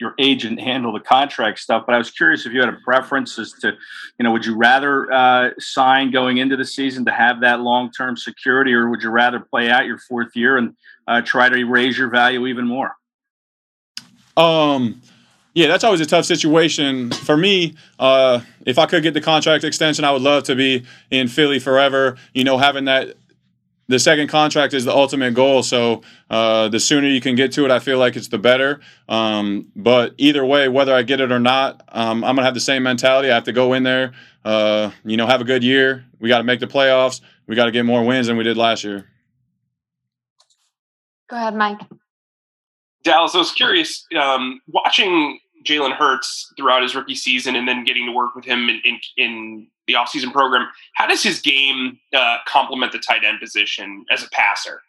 your 0.00 0.14
agent 0.18 0.60
handle 0.60 0.92
the 0.92 1.00
contract 1.00 1.58
stuff, 1.58 1.84
but 1.86 1.94
I 1.94 1.98
was 1.98 2.10
curious 2.10 2.46
if 2.46 2.52
you 2.52 2.60
had 2.60 2.70
a 2.70 2.78
preference 2.84 3.38
as 3.38 3.52
to, 3.60 3.68
you 4.18 4.24
know, 4.24 4.32
would 4.32 4.44
you 4.44 4.56
rather 4.56 5.12
uh, 5.12 5.50
sign 5.58 6.10
going 6.10 6.38
into 6.38 6.56
the 6.56 6.64
season 6.64 7.04
to 7.04 7.12
have 7.12 7.40
that 7.42 7.60
long 7.60 7.92
term 7.92 8.16
security, 8.16 8.72
or 8.72 8.88
would 8.88 9.02
you 9.02 9.10
rather 9.10 9.38
play 9.38 9.70
out 9.70 9.86
your 9.86 9.98
fourth 9.98 10.34
year 10.34 10.56
and 10.56 10.74
uh, 11.06 11.20
try 11.20 11.48
to 11.48 11.64
raise 11.64 11.96
your 11.98 12.08
value 12.08 12.46
even 12.46 12.66
more? 12.66 12.92
Um. 14.36 15.02
Yeah, 15.54 15.66
that's 15.66 15.82
always 15.82 16.00
a 16.00 16.06
tough 16.06 16.24
situation 16.24 17.10
for 17.10 17.36
me. 17.36 17.74
Uh, 17.98 18.42
if 18.64 18.78
I 18.78 18.86
could 18.86 19.02
get 19.02 19.12
the 19.12 19.20
contract 19.20 19.64
extension, 19.64 20.04
I 20.04 20.12
would 20.12 20.22
love 20.22 20.44
to 20.44 20.54
be 20.54 20.84
in 21.10 21.26
Philly 21.26 21.58
forever. 21.58 22.16
You 22.32 22.44
know, 22.44 22.58
having 22.58 22.84
that 22.84 23.16
the 23.88 23.98
second 23.98 24.28
contract 24.28 24.74
is 24.74 24.84
the 24.84 24.94
ultimate 24.94 25.34
goal. 25.34 25.62
So 25.62 26.02
uh, 26.28 26.68
the 26.68 26.78
sooner 26.78 27.08
you 27.08 27.20
can 27.20 27.34
get 27.34 27.52
to 27.52 27.64
it, 27.64 27.70
I 27.70 27.78
feel 27.78 27.98
like 27.98 28.16
it's 28.16 28.28
the 28.28 28.38
better. 28.38 28.80
Um, 29.08 29.72
but 29.74 30.14
either 30.18 30.44
way, 30.44 30.68
whether 30.68 30.94
I 30.94 31.02
get 31.02 31.20
it 31.20 31.32
or 31.32 31.40
not, 31.40 31.82
um, 31.88 32.22
I'm 32.22 32.36
gonna 32.36 32.44
have 32.44 32.54
the 32.54 32.60
same 32.60 32.82
mentality. 32.82 33.30
I 33.30 33.34
have 33.34 33.44
to 33.44 33.52
go 33.52 33.72
in 33.72 33.82
there, 33.82 34.12
uh, 34.44 34.90
you 35.04 35.16
know, 35.16 35.26
have 35.26 35.40
a 35.40 35.44
good 35.44 35.64
year. 35.64 36.04
We 36.20 36.28
got 36.28 36.38
to 36.38 36.44
make 36.44 36.60
the 36.60 36.66
playoffs. 36.66 37.20
We 37.46 37.56
got 37.56 37.64
to 37.64 37.70
get 37.70 37.84
more 37.84 38.04
wins 38.04 38.26
than 38.26 38.36
we 38.36 38.44
did 38.44 38.56
last 38.56 38.84
year. 38.84 39.06
Go 41.30 41.36
ahead, 41.36 41.54
Mike. 41.54 41.80
Dallas, 43.04 43.34
I 43.34 43.38
was 43.38 43.52
curious, 43.52 44.04
um, 44.20 44.60
watching 44.66 45.38
Jalen 45.64 45.92
Hurts 45.92 46.52
throughout 46.56 46.82
his 46.82 46.94
rookie 46.94 47.14
season 47.14 47.56
and 47.56 47.66
then 47.66 47.84
getting 47.84 48.06
to 48.06 48.12
work 48.12 48.34
with 48.34 48.44
him 48.44 48.68
in, 48.68 48.80
in, 48.84 49.00
in 49.16 49.66
the 49.88 49.94
offseason 49.94 50.32
program. 50.32 50.68
How 50.94 51.08
does 51.08 51.24
his 51.24 51.40
game 51.40 51.98
uh, 52.14 52.36
complement 52.46 52.92
the 52.92 53.00
tight 53.00 53.24
end 53.24 53.40
position 53.40 54.04
as 54.12 54.22
a 54.22 54.28
passer? 54.30 54.82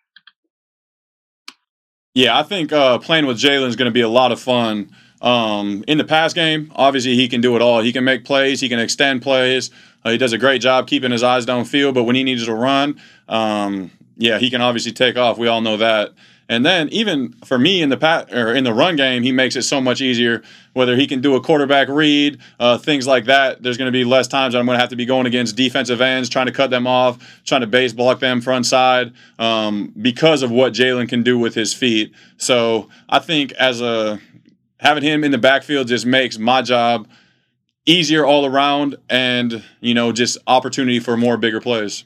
Yeah, 2.13 2.37
I 2.37 2.43
think 2.43 2.71
uh, 2.71 2.99
playing 2.99 3.25
with 3.25 3.37
Jalen 3.37 3.67
is 3.67 3.75
going 3.75 3.87
to 3.87 3.93
be 3.93 4.01
a 4.01 4.09
lot 4.09 4.31
of 4.31 4.39
fun. 4.39 4.91
Um, 5.21 5.83
in 5.87 5.97
the 5.97 6.03
pass 6.03 6.33
game, 6.33 6.71
obviously 6.75 7.15
he 7.15 7.27
can 7.27 7.41
do 7.41 7.55
it 7.55 7.61
all. 7.61 7.81
He 7.81 7.91
can 7.91 8.03
make 8.03 8.23
plays, 8.25 8.61
he 8.61 8.69
can 8.69 8.79
extend 8.79 9.21
plays. 9.21 9.71
Uh, 10.03 10.11
he 10.11 10.17
does 10.17 10.33
a 10.33 10.37
great 10.37 10.61
job 10.61 10.87
keeping 10.87 11.11
his 11.11 11.23
eyes 11.23 11.45
downfield. 11.45 11.93
But 11.93 12.03
when 12.03 12.15
he 12.15 12.23
needs 12.23 12.45
to 12.45 12.53
run, 12.53 13.01
um, 13.27 13.91
yeah, 14.17 14.37
he 14.37 14.49
can 14.49 14.61
obviously 14.61 14.91
take 14.91 15.17
off. 15.17 15.37
We 15.37 15.47
all 15.47 15.61
know 15.61 15.77
that. 15.77 16.13
And 16.49 16.65
then 16.65 16.89
even 16.89 17.33
for 17.45 17.59
me 17.59 17.83
in 17.83 17.89
the 17.89 17.97
pat 17.97 18.33
or 18.33 18.55
in 18.55 18.63
the 18.63 18.73
run 18.73 18.95
game, 18.95 19.21
he 19.21 19.31
makes 19.31 19.55
it 19.55 19.61
so 19.61 19.79
much 19.79 20.01
easier. 20.01 20.41
Whether 20.73 20.95
he 20.95 21.05
can 21.05 21.21
do 21.21 21.35
a 21.35 21.41
quarterback 21.41 21.87
read, 21.87 22.39
uh, 22.59 22.79
things 22.79 23.05
like 23.05 23.25
that. 23.25 23.61
There's 23.61 23.77
going 23.77 23.87
to 23.87 23.91
be 23.91 24.03
less 24.03 24.27
times 24.27 24.55
I'm 24.55 24.65
going 24.65 24.75
to 24.75 24.79
have 24.79 24.89
to 24.89 24.95
be 24.95 25.05
going 25.05 25.27
against 25.27 25.55
defensive 25.55 26.01
ends, 26.01 26.27
trying 26.27 26.47
to 26.47 26.51
cut 26.51 26.71
them 26.71 26.87
off, 26.87 27.41
trying 27.45 27.61
to 27.61 27.67
base 27.67 27.93
block 27.93 28.19
them 28.19 28.41
front 28.41 28.65
side, 28.65 29.13
um, 29.37 29.93
because 30.01 30.41
of 30.41 30.49
what 30.49 30.73
Jalen 30.73 31.07
can 31.07 31.21
do 31.21 31.37
with 31.37 31.53
his 31.53 31.73
feet. 31.73 32.13
So 32.37 32.89
I 33.07 33.19
think 33.19 33.51
as 33.53 33.79
a 33.81 34.19
having 34.79 35.03
him 35.03 35.23
in 35.23 35.31
the 35.31 35.37
backfield 35.37 35.87
just 35.87 36.05
makes 36.05 36.39
my 36.39 36.63
job 36.63 37.07
easier 37.85 38.25
all 38.25 38.45
around, 38.45 38.95
and 39.07 39.63
you 39.81 39.93
know 39.93 40.11
just 40.11 40.39
opportunity 40.47 40.99
for 40.99 41.15
more 41.15 41.37
bigger 41.37 41.61
plays. 41.61 42.05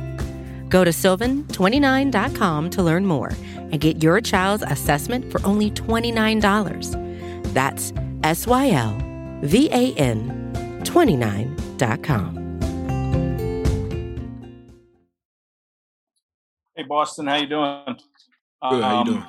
Go 0.71 0.83
to 0.85 0.89
sylvan29.com 0.89 2.69
to 2.71 2.81
learn 2.81 3.05
more 3.05 3.31
and 3.55 3.79
get 3.79 4.01
your 4.01 4.21
child's 4.21 4.63
assessment 4.63 5.29
for 5.31 5.45
only 5.45 5.69
$29. 5.69 7.53
That's 7.53 7.93
S 8.23 8.47
Y 8.47 8.71
L 8.71 8.97
V 9.43 9.69
A 9.71 9.93
N 9.95 10.81
29.com. 10.83 12.37
Hey 16.75 16.83
Boston, 16.83 17.27
how 17.27 17.35
you 17.35 17.47
doing? 17.47 17.83
Good, 17.85 18.81
how 18.81 18.99
you 18.99 19.05
doing? 19.05 19.17
Um, 19.17 19.27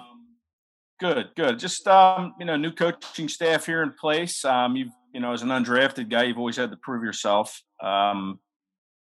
Good, 1.00 1.30
good. 1.34 1.58
Just 1.58 1.88
um, 1.88 2.34
you 2.38 2.46
know, 2.46 2.54
new 2.54 2.70
coaching 2.70 3.28
staff 3.28 3.66
here 3.66 3.82
in 3.82 3.92
place. 3.92 4.44
Um, 4.44 4.76
you've 4.76 4.92
you 5.12 5.20
know, 5.20 5.32
as 5.32 5.42
an 5.42 5.48
undrafted 5.48 6.08
guy, 6.08 6.22
you've 6.22 6.38
always 6.38 6.56
had 6.56 6.70
to 6.70 6.76
prove 6.76 7.02
yourself. 7.02 7.60
Um, 7.82 8.38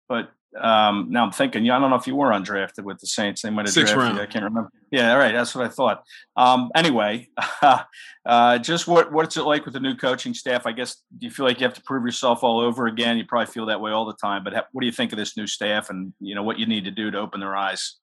but 0.09 0.31
um, 0.59 1.07
now 1.11 1.25
I'm 1.25 1.31
thinking, 1.31 1.65
yeah, 1.65 1.77
I 1.77 1.81
don't 1.81 1.91
know 1.91 1.97
if 1.97 2.07
you 2.07 2.17
were 2.17 2.31
undrafted 2.31 2.83
with 2.83 2.99
the 2.99 3.07
Saints. 3.07 3.43
They 3.43 3.51
might 3.51 3.67
have 3.67 3.75
drafted 3.75 3.97
round. 3.97 4.17
you. 4.17 4.23
I 4.23 4.27
can't 4.27 4.45
remember. 4.45 4.71
Yeah, 4.91 5.13
all 5.13 5.19
right. 5.19 5.33
That's 5.33 5.55
what 5.55 5.65
I 5.65 5.69
thought. 5.69 6.03
Um, 6.37 6.71
anyway, 6.75 7.29
uh, 8.27 8.59
just 8.59 8.89
what 8.89 9.13
what's 9.13 9.37
it 9.37 9.43
like 9.43 9.65
with 9.65 9.75
the 9.75 9.81
new 9.81 9.95
coaching 9.95 10.35
staff? 10.35 10.67
I 10.67 10.73
guess 10.73 10.97
do 11.17 11.27
you 11.27 11.31
feel 11.31 11.47
like 11.47 11.61
you 11.61 11.67
have 11.67 11.75
to 11.75 11.83
prove 11.83 12.05
yourself 12.05 12.43
all 12.43 12.61
over 12.61 12.87
again? 12.87 13.17
You 13.17 13.25
probably 13.25 13.53
feel 13.53 13.67
that 13.67 13.81
way 13.81 13.93
all 13.93 14.07
the 14.07 14.15
time. 14.15 14.43
But 14.43 14.55
ha- 14.55 14.67
what 14.73 14.81
do 14.81 14.87
you 14.87 14.93
think 14.93 15.13
of 15.13 15.19
this 15.19 15.37
new 15.37 15.47
staff, 15.47 15.89
and 15.89 16.13
you 16.21 16.35
know 16.35 16.43
what 16.43 16.59
you 16.59 16.67
need 16.67 16.85
to 16.85 16.91
do 16.91 17.11
to 17.11 17.19
open 17.19 17.39
their 17.39 17.57
eyes? 17.57 17.97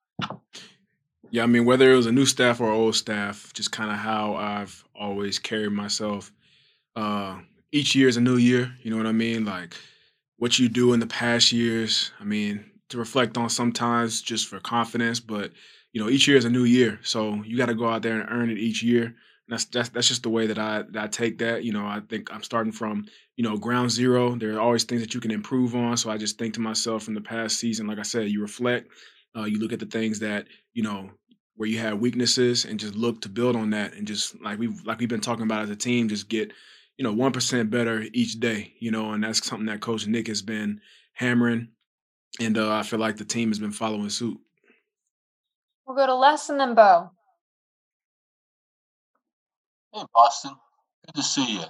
Yeah, 1.29 1.43
I 1.43 1.47
mean, 1.47 1.65
whether 1.65 1.91
it 1.91 1.95
was 1.95 2.05
a 2.05 2.11
new 2.11 2.25
staff 2.25 2.61
or 2.61 2.71
old 2.71 2.95
staff, 2.95 3.51
just 3.53 3.73
kind 3.73 3.91
of 3.91 3.97
how 3.97 4.35
I've 4.35 4.83
always 4.95 5.37
carried 5.39 5.73
myself. 5.73 6.31
Uh, 6.95 7.39
each 7.73 7.93
year 7.93 8.07
is 8.07 8.15
a 8.15 8.21
new 8.21 8.37
year. 8.37 8.73
You 8.81 8.91
know 8.91 8.97
what 8.97 9.05
I 9.05 9.11
mean? 9.11 9.43
Like 9.43 9.75
what 10.37 10.59
you 10.59 10.69
do 10.69 10.93
in 10.93 10.99
the 10.99 11.07
past 11.07 11.51
years. 11.51 12.11
I 12.19 12.23
mean, 12.23 12.65
to 12.89 12.97
reflect 12.97 13.37
on 13.37 13.49
sometimes 13.49 14.21
just 14.21 14.47
for 14.47 14.59
confidence. 14.59 15.19
But 15.19 15.51
you 15.93 16.01
know, 16.01 16.09
each 16.09 16.27
year 16.27 16.37
is 16.37 16.45
a 16.45 16.49
new 16.49 16.63
year, 16.63 16.99
so 17.03 17.41
you 17.45 17.57
got 17.57 17.67
to 17.67 17.75
go 17.75 17.87
out 17.87 18.01
there 18.01 18.19
and 18.19 18.29
earn 18.29 18.49
it 18.49 18.57
each 18.57 18.83
year. 18.83 19.15
That's 19.47 19.65
that's 19.65 19.89
that's 19.89 20.07
just 20.07 20.23
the 20.23 20.29
way 20.29 20.47
that 20.47 20.59
I 20.59 20.83
that 20.91 21.03
I 21.03 21.07
take 21.07 21.39
that. 21.39 21.63
You 21.63 21.73
know, 21.73 21.85
I 21.85 22.01
think 22.07 22.33
I'm 22.33 22.43
starting 22.43 22.73
from 22.73 23.05
you 23.35 23.43
know 23.43 23.57
ground 23.57 23.91
zero. 23.91 24.35
There 24.35 24.55
are 24.55 24.61
always 24.61 24.83
things 24.83 25.01
that 25.01 25.13
you 25.13 25.21
can 25.21 25.31
improve 25.31 25.75
on. 25.75 25.97
So 25.97 26.09
I 26.09 26.17
just 26.17 26.37
think 26.37 26.53
to 26.55 26.59
myself 26.59 27.03
from 27.03 27.13
the 27.13 27.21
past 27.21 27.57
season, 27.57 27.87
like 27.87 27.99
I 27.99 28.03
said, 28.03 28.29
you 28.29 28.41
reflect, 28.41 28.89
uh, 29.35 29.45
you 29.45 29.59
look 29.59 29.73
at 29.73 29.79
the 29.79 29.85
things 29.85 30.19
that 30.19 30.47
you 30.73 30.83
know 30.83 31.09
where 31.55 31.69
you 31.69 31.79
have 31.79 31.99
weaknesses, 31.99 32.65
and 32.65 32.79
just 32.79 32.95
look 32.95 33.21
to 33.21 33.29
build 33.29 33.55
on 33.55 33.69
that, 33.71 33.93
and 33.93 34.05
just 34.05 34.39
like 34.41 34.59
we've 34.59 34.83
like 34.85 34.99
we've 34.99 35.09
been 35.09 35.21
talking 35.21 35.45
about 35.45 35.63
as 35.63 35.69
a 35.69 35.75
team, 35.75 36.09
just 36.09 36.27
get 36.27 36.51
you 36.97 37.03
know 37.03 37.13
one 37.13 37.31
percent 37.31 37.69
better 37.69 38.05
each 38.13 38.39
day. 38.39 38.73
You 38.79 38.91
know, 38.91 39.11
and 39.11 39.23
that's 39.23 39.45
something 39.45 39.67
that 39.67 39.81
Coach 39.81 40.07
Nick 40.07 40.27
has 40.27 40.41
been 40.41 40.81
hammering, 41.13 41.69
and 42.39 42.57
uh, 42.57 42.73
I 42.73 42.83
feel 42.83 42.99
like 42.99 43.17
the 43.17 43.25
team 43.25 43.49
has 43.49 43.59
been 43.59 43.71
following 43.71 44.09
suit. 44.09 44.37
We'll 45.85 45.95
go 45.95 46.05
to 46.05 46.15
Les 46.15 46.49
and 46.49 46.59
then 46.59 46.75
Bo. 46.75 47.11
Hey, 49.93 50.03
Boston. 50.13 50.51
Good 51.05 51.15
to 51.15 51.23
see 51.23 51.59
you. 51.59 51.63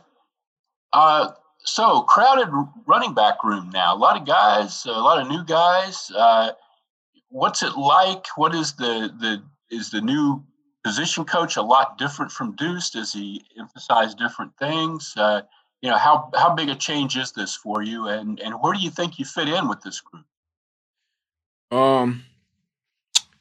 Uh, 0.92 1.32
so 1.60 2.02
crowded 2.02 2.50
running 2.88 3.14
back 3.14 3.44
room 3.44 3.70
now. 3.72 3.94
A 3.94 3.98
lot 3.98 4.20
of 4.20 4.26
guys, 4.26 4.86
a 4.86 4.92
lot 4.92 5.22
of 5.22 5.28
new 5.28 5.44
guys. 5.44 6.10
Uh, 6.16 6.52
what's 7.30 7.62
it 7.62 7.78
like? 7.78 8.26
What 8.36 8.56
is 8.56 8.74
the 8.74 9.12
the 9.20 9.44
is 9.70 9.92
the 9.92 10.02
new 10.02 10.44
position 10.88 11.26
coach 11.26 11.58
a 11.58 11.62
lot 11.62 11.98
different 11.98 12.32
from 12.32 12.56
Deuce? 12.56 12.90
Does 12.92 13.12
he 13.12 13.44
emphasize 13.60 14.16
different 14.16 14.56
things? 14.58 15.14
Uh, 15.18 15.42
you 15.82 15.90
know, 15.90 15.98
how 15.98 16.32
how 16.34 16.56
big 16.56 16.70
a 16.70 16.76
change 16.76 17.18
is 17.18 17.34
this 17.34 17.54
for 17.54 17.84
you, 17.84 18.08
and 18.08 18.40
and 18.40 18.56
where 18.62 18.74
do 18.74 18.80
you 18.80 18.90
think 18.90 19.20
you 19.20 19.26
fit 19.26 19.50
in 19.50 19.68
with 19.68 19.82
this 19.82 20.00
group? 20.00 20.26
Um, 21.72 22.24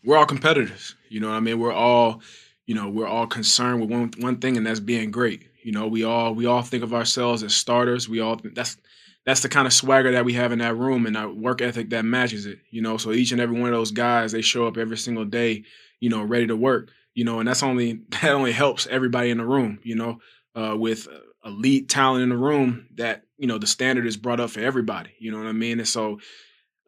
we're 0.05 0.17
all 0.17 0.27
competitors. 0.27 0.97
You 1.09 1.21
know 1.21 1.31
I 1.31 1.39
mean? 1.39 1.61
We're 1.61 1.73
all, 1.73 2.21
you 2.67 2.75
know, 2.75 2.89
we're 2.89 3.07
all 3.07 3.29
concerned 3.29 3.81
with 3.81 3.91
one 3.91 4.11
one 4.19 4.39
thing, 4.39 4.57
and 4.57 4.67
that's 4.67 4.81
being 4.81 5.13
great. 5.13 5.45
You 5.63 5.71
know, 5.71 5.87
we 5.87 6.03
all 6.03 6.35
we 6.35 6.47
all 6.47 6.63
think 6.63 6.83
of 6.83 6.93
ourselves 6.93 7.45
as 7.45 7.55
starters. 7.55 8.09
We 8.09 8.19
all 8.19 8.41
that's 8.43 8.77
that's 9.25 9.41
the 9.41 9.49
kind 9.49 9.69
of 9.69 9.73
swagger 9.73 10.11
that 10.13 10.25
we 10.25 10.33
have 10.33 10.51
in 10.51 10.59
that 10.59 10.77
room 10.77 11.07
and 11.07 11.17
our 11.17 11.29
work 11.29 11.63
ethic 11.63 11.91
that 11.91 12.05
matches 12.05 12.45
it. 12.45 12.59
You 12.71 12.83
know, 12.83 12.97
so 12.97 13.13
each 13.13 13.31
and 13.31 13.41
every 13.41 13.59
one 13.59 13.69
of 13.69 13.75
those 13.77 13.93
guys, 13.93 14.33
they 14.33 14.43
show 14.43 14.67
up 14.67 14.77
every 14.77 14.99
single 14.99 15.25
day, 15.25 15.63
you 16.01 16.11
know, 16.11 16.25
ready 16.25 16.49
to 16.49 16.57
work. 16.57 16.91
You 17.17 17.25
know, 17.25 17.41
and 17.41 17.49
that's 17.49 17.65
only 17.65 18.03
that 18.23 18.31
only 18.31 18.53
helps 18.53 18.87
everybody 18.87 19.31
in 19.31 19.39
the 19.39 19.45
room. 19.45 19.81
You 19.83 19.97
know, 19.97 20.19
uh, 20.55 20.77
with 20.79 21.09
elite 21.45 21.89
talent 21.89 22.23
in 22.23 22.29
the 22.29 22.37
room, 22.37 22.87
that 22.95 23.25
you 23.37 23.49
know 23.49 23.59
the 23.59 23.67
standard 23.67 24.07
is 24.07 24.17
brought 24.17 24.39
up 24.39 24.51
for 24.51 24.61
everybody. 24.61 25.11
You 25.19 25.33
know 25.33 25.39
what 25.39 25.49
I 25.49 25.53
mean? 25.53 25.81
And 25.81 25.89
so 25.89 26.21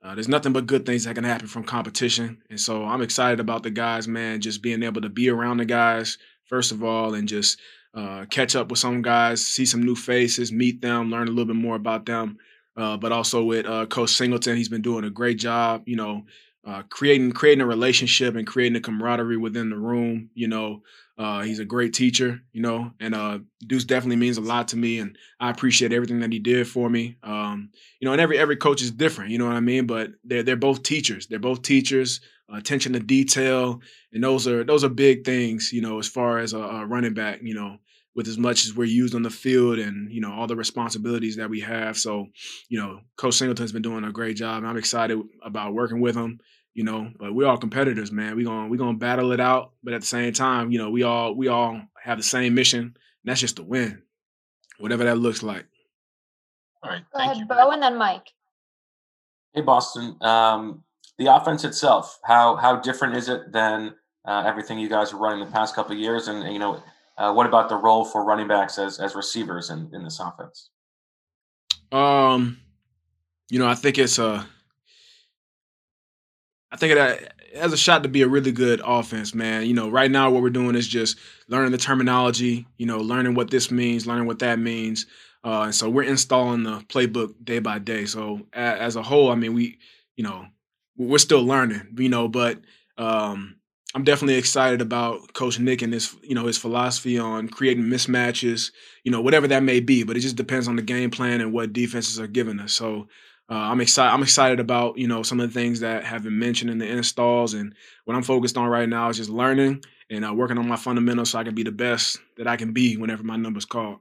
uh, 0.02 0.14
there's 0.14 0.28
nothing 0.28 0.52
but 0.52 0.66
good 0.66 0.86
things 0.86 1.04
that 1.04 1.14
can 1.14 1.24
happen 1.24 1.48
from 1.48 1.64
competition. 1.64 2.40
And 2.50 2.60
so 2.60 2.84
I'm 2.84 3.02
excited 3.02 3.40
about 3.40 3.64
the 3.64 3.70
guys, 3.70 4.06
man, 4.06 4.40
just 4.40 4.62
being 4.62 4.82
able 4.82 5.00
to 5.00 5.08
be 5.08 5.28
around 5.28 5.56
the 5.56 5.64
guys, 5.64 6.18
first 6.44 6.70
of 6.70 6.84
all, 6.84 7.14
and 7.14 7.26
just 7.26 7.58
uh, 7.94 8.26
catch 8.30 8.54
up 8.54 8.70
with 8.70 8.78
some 8.78 9.02
guys, 9.02 9.44
see 9.44 9.66
some 9.66 9.82
new 9.82 9.96
faces, 9.96 10.52
meet 10.52 10.80
them, 10.80 11.10
learn 11.10 11.26
a 11.26 11.30
little 11.30 11.52
bit 11.52 11.56
more 11.56 11.74
about 11.74 12.06
them. 12.06 12.38
Uh, 12.76 12.96
but 12.96 13.10
also 13.10 13.42
with 13.42 13.66
uh, 13.66 13.86
Coach 13.86 14.10
Singleton, 14.10 14.56
he's 14.56 14.68
been 14.68 14.82
doing 14.82 15.04
a 15.04 15.10
great 15.10 15.38
job, 15.38 15.82
you 15.86 15.96
know, 15.96 16.24
uh, 16.66 16.82
creating 16.90 17.32
creating 17.32 17.62
a 17.62 17.66
relationship 17.66 18.34
and 18.34 18.46
creating 18.46 18.76
a 18.76 18.80
camaraderie 18.80 19.36
within 19.36 19.70
the 19.70 19.76
room. 19.76 20.30
You 20.34 20.48
know, 20.48 20.82
uh, 21.16 21.42
he's 21.42 21.58
a 21.58 21.64
great 21.64 21.94
teacher, 21.94 22.40
you 22.52 22.62
know, 22.62 22.92
and 23.00 23.14
uh, 23.14 23.38
Deuce 23.66 23.84
definitely 23.84 24.16
means 24.16 24.38
a 24.38 24.42
lot 24.42 24.68
to 24.68 24.76
me, 24.76 24.98
and 24.98 25.16
I 25.40 25.50
appreciate 25.50 25.92
everything 25.92 26.20
that 26.20 26.32
he 26.32 26.38
did 26.38 26.68
for 26.68 26.88
me. 26.90 27.16
Um, 27.22 27.70
you 28.00 28.06
know, 28.06 28.12
and 28.12 28.20
every 28.20 28.38
every 28.38 28.56
coach 28.56 28.82
is 28.82 28.90
different, 28.90 29.30
you 29.30 29.38
know 29.38 29.46
what 29.46 29.56
I 29.56 29.60
mean. 29.60 29.86
But 29.86 30.10
they're 30.24 30.42
they're 30.42 30.56
both 30.56 30.82
teachers. 30.82 31.26
They're 31.26 31.38
both 31.38 31.62
teachers. 31.62 32.20
attention 32.50 32.94
to 32.94 33.00
detail, 33.00 33.80
and 34.12 34.24
those 34.24 34.46
are 34.46 34.64
those 34.64 34.84
are 34.84 34.88
big 34.88 35.24
things, 35.24 35.72
you 35.72 35.80
know, 35.80 35.98
as 35.98 36.08
far 36.08 36.38
as 36.38 36.52
a, 36.52 36.58
a 36.58 36.86
running 36.86 37.14
back, 37.14 37.40
you 37.42 37.54
know 37.54 37.78
with 38.18 38.26
as 38.26 38.36
much 38.36 38.66
as 38.66 38.74
we're 38.74 38.84
used 38.84 39.14
on 39.14 39.22
the 39.22 39.30
field 39.30 39.78
and 39.78 40.12
you 40.12 40.20
know 40.20 40.32
all 40.32 40.48
the 40.48 40.56
responsibilities 40.56 41.36
that 41.36 41.48
we 41.48 41.60
have. 41.60 41.96
So, 41.96 42.26
you 42.68 42.76
know, 42.76 42.98
Coach 43.16 43.34
Singleton's 43.34 43.70
been 43.70 43.80
doing 43.80 44.02
a 44.02 44.10
great 44.10 44.36
job. 44.36 44.64
I'm 44.64 44.76
excited 44.76 45.22
about 45.40 45.72
working 45.72 46.00
with 46.00 46.16
him. 46.16 46.40
You 46.74 46.82
know, 46.82 47.12
but 47.16 47.32
we're 47.32 47.46
all 47.46 47.58
competitors, 47.58 48.10
man. 48.10 48.34
We 48.34 48.42
gonna 48.42 48.66
we 48.66 48.76
gonna 48.76 48.98
battle 48.98 49.30
it 49.30 49.38
out, 49.38 49.70
but 49.84 49.94
at 49.94 50.00
the 50.00 50.06
same 50.08 50.32
time, 50.32 50.72
you 50.72 50.78
know, 50.78 50.90
we 50.90 51.04
all 51.04 51.32
we 51.32 51.46
all 51.46 51.80
have 52.02 52.18
the 52.18 52.24
same 52.24 52.56
mission, 52.56 52.80
and 52.80 52.94
that's 53.24 53.40
just 53.40 53.56
to 53.56 53.62
win, 53.62 54.02
whatever 54.78 55.04
that 55.04 55.18
looks 55.18 55.44
like. 55.44 55.66
All 56.82 56.90
right, 56.90 57.04
Go 57.12 57.20
ahead, 57.20 57.46
Bo, 57.46 57.70
and 57.70 57.80
then 57.80 57.96
Mike. 57.96 58.32
Hey, 59.54 59.60
Boston. 59.60 60.16
Um, 60.22 60.82
the 61.18 61.32
offense 61.32 61.62
itself, 61.62 62.18
how 62.24 62.56
how 62.56 62.80
different 62.80 63.14
is 63.14 63.28
it 63.28 63.52
than 63.52 63.94
uh, 64.24 64.42
everything 64.44 64.80
you 64.80 64.88
guys 64.88 65.12
are 65.12 65.18
running 65.18 65.44
the 65.44 65.52
past 65.52 65.76
couple 65.76 65.92
of 65.92 65.98
years? 65.98 66.26
And, 66.26 66.42
and 66.42 66.52
you 66.52 66.58
know, 66.58 66.82
uh, 67.18 67.32
what 67.32 67.46
about 67.46 67.68
the 67.68 67.76
role 67.76 68.04
for 68.04 68.24
running 68.24 68.48
backs 68.48 68.78
as 68.78 68.98
as 69.00 69.14
receivers 69.14 69.70
in, 69.70 69.90
in 69.92 70.04
this 70.04 70.20
offense? 70.20 70.70
Um, 71.90 72.58
you 73.50 73.58
know, 73.58 73.66
I 73.66 73.74
think 73.74 73.98
it's 73.98 74.18
a, 74.18 74.46
I 76.70 76.76
think 76.76 76.96
it, 76.96 77.32
has 77.56 77.72
a 77.72 77.78
shot 77.78 78.02
to 78.02 78.08
be 78.08 78.22
a 78.22 78.28
really 78.28 78.52
good 78.52 78.80
offense, 78.84 79.34
man. 79.34 79.66
You 79.66 79.74
know, 79.74 79.90
right 79.90 80.10
now 80.10 80.30
what 80.30 80.42
we're 80.42 80.50
doing 80.50 80.76
is 80.76 80.86
just 80.86 81.18
learning 81.48 81.72
the 81.72 81.78
terminology, 81.78 82.66
you 82.76 82.86
know, 82.86 82.98
learning 82.98 83.34
what 83.34 83.50
this 83.50 83.70
means, 83.70 84.06
learning 84.06 84.26
what 84.26 84.38
that 84.40 84.58
means. 84.58 85.06
Uh, 85.42 85.62
and 85.62 85.74
so 85.74 85.88
we're 85.88 86.02
installing 86.02 86.62
the 86.62 86.80
playbook 86.88 87.32
day 87.42 87.58
by 87.58 87.78
day. 87.78 88.04
So 88.04 88.46
as, 88.52 88.80
as 88.80 88.96
a 88.96 89.02
whole, 89.02 89.30
I 89.30 89.34
mean, 89.34 89.54
we, 89.54 89.78
you 90.16 90.24
know, 90.24 90.46
we're 90.96 91.18
still 91.18 91.42
learning, 91.42 91.94
you 91.96 92.08
know, 92.08 92.28
but 92.28 92.60
um, 92.98 93.56
I'm 93.94 94.04
definitely 94.04 94.34
excited 94.34 94.82
about 94.82 95.32
Coach 95.32 95.58
Nick 95.58 95.80
and 95.80 95.92
his, 95.92 96.14
you 96.22 96.34
know, 96.34 96.46
his 96.46 96.58
philosophy 96.58 97.18
on 97.18 97.48
creating 97.48 97.84
mismatches, 97.84 98.70
you 99.02 99.10
know, 99.10 99.22
whatever 99.22 99.48
that 99.48 99.62
may 99.62 99.80
be. 99.80 100.02
But 100.02 100.16
it 100.16 100.20
just 100.20 100.36
depends 100.36 100.68
on 100.68 100.76
the 100.76 100.82
game 100.82 101.10
plan 101.10 101.40
and 101.40 101.52
what 101.52 101.72
defenses 101.72 102.20
are 102.20 102.26
giving 102.26 102.60
us. 102.60 102.74
So 102.74 103.08
uh, 103.50 103.54
I'm 103.54 103.80
excited. 103.80 104.12
I'm 104.12 104.22
excited 104.22 104.60
about 104.60 104.98
you 104.98 105.08
know 105.08 105.22
some 105.22 105.40
of 105.40 105.48
the 105.48 105.58
things 105.58 105.80
that 105.80 106.04
have 106.04 106.22
been 106.22 106.38
mentioned 106.38 106.70
in 106.70 106.78
the 106.78 106.86
installs, 106.86 107.54
and 107.54 107.74
what 108.04 108.14
I'm 108.14 108.22
focused 108.22 108.58
on 108.58 108.68
right 108.68 108.88
now 108.88 109.08
is 109.08 109.16
just 109.16 109.30
learning 109.30 109.82
and 110.10 110.24
uh, 110.24 110.34
working 110.34 110.58
on 110.58 110.68
my 110.68 110.76
fundamentals 110.76 111.30
so 111.30 111.38
I 111.38 111.44
can 111.44 111.54
be 111.54 111.62
the 111.62 111.72
best 111.72 112.18
that 112.36 112.46
I 112.46 112.56
can 112.56 112.72
be 112.72 112.98
whenever 112.98 113.22
my 113.22 113.36
number's 113.36 113.64
called. 113.64 114.00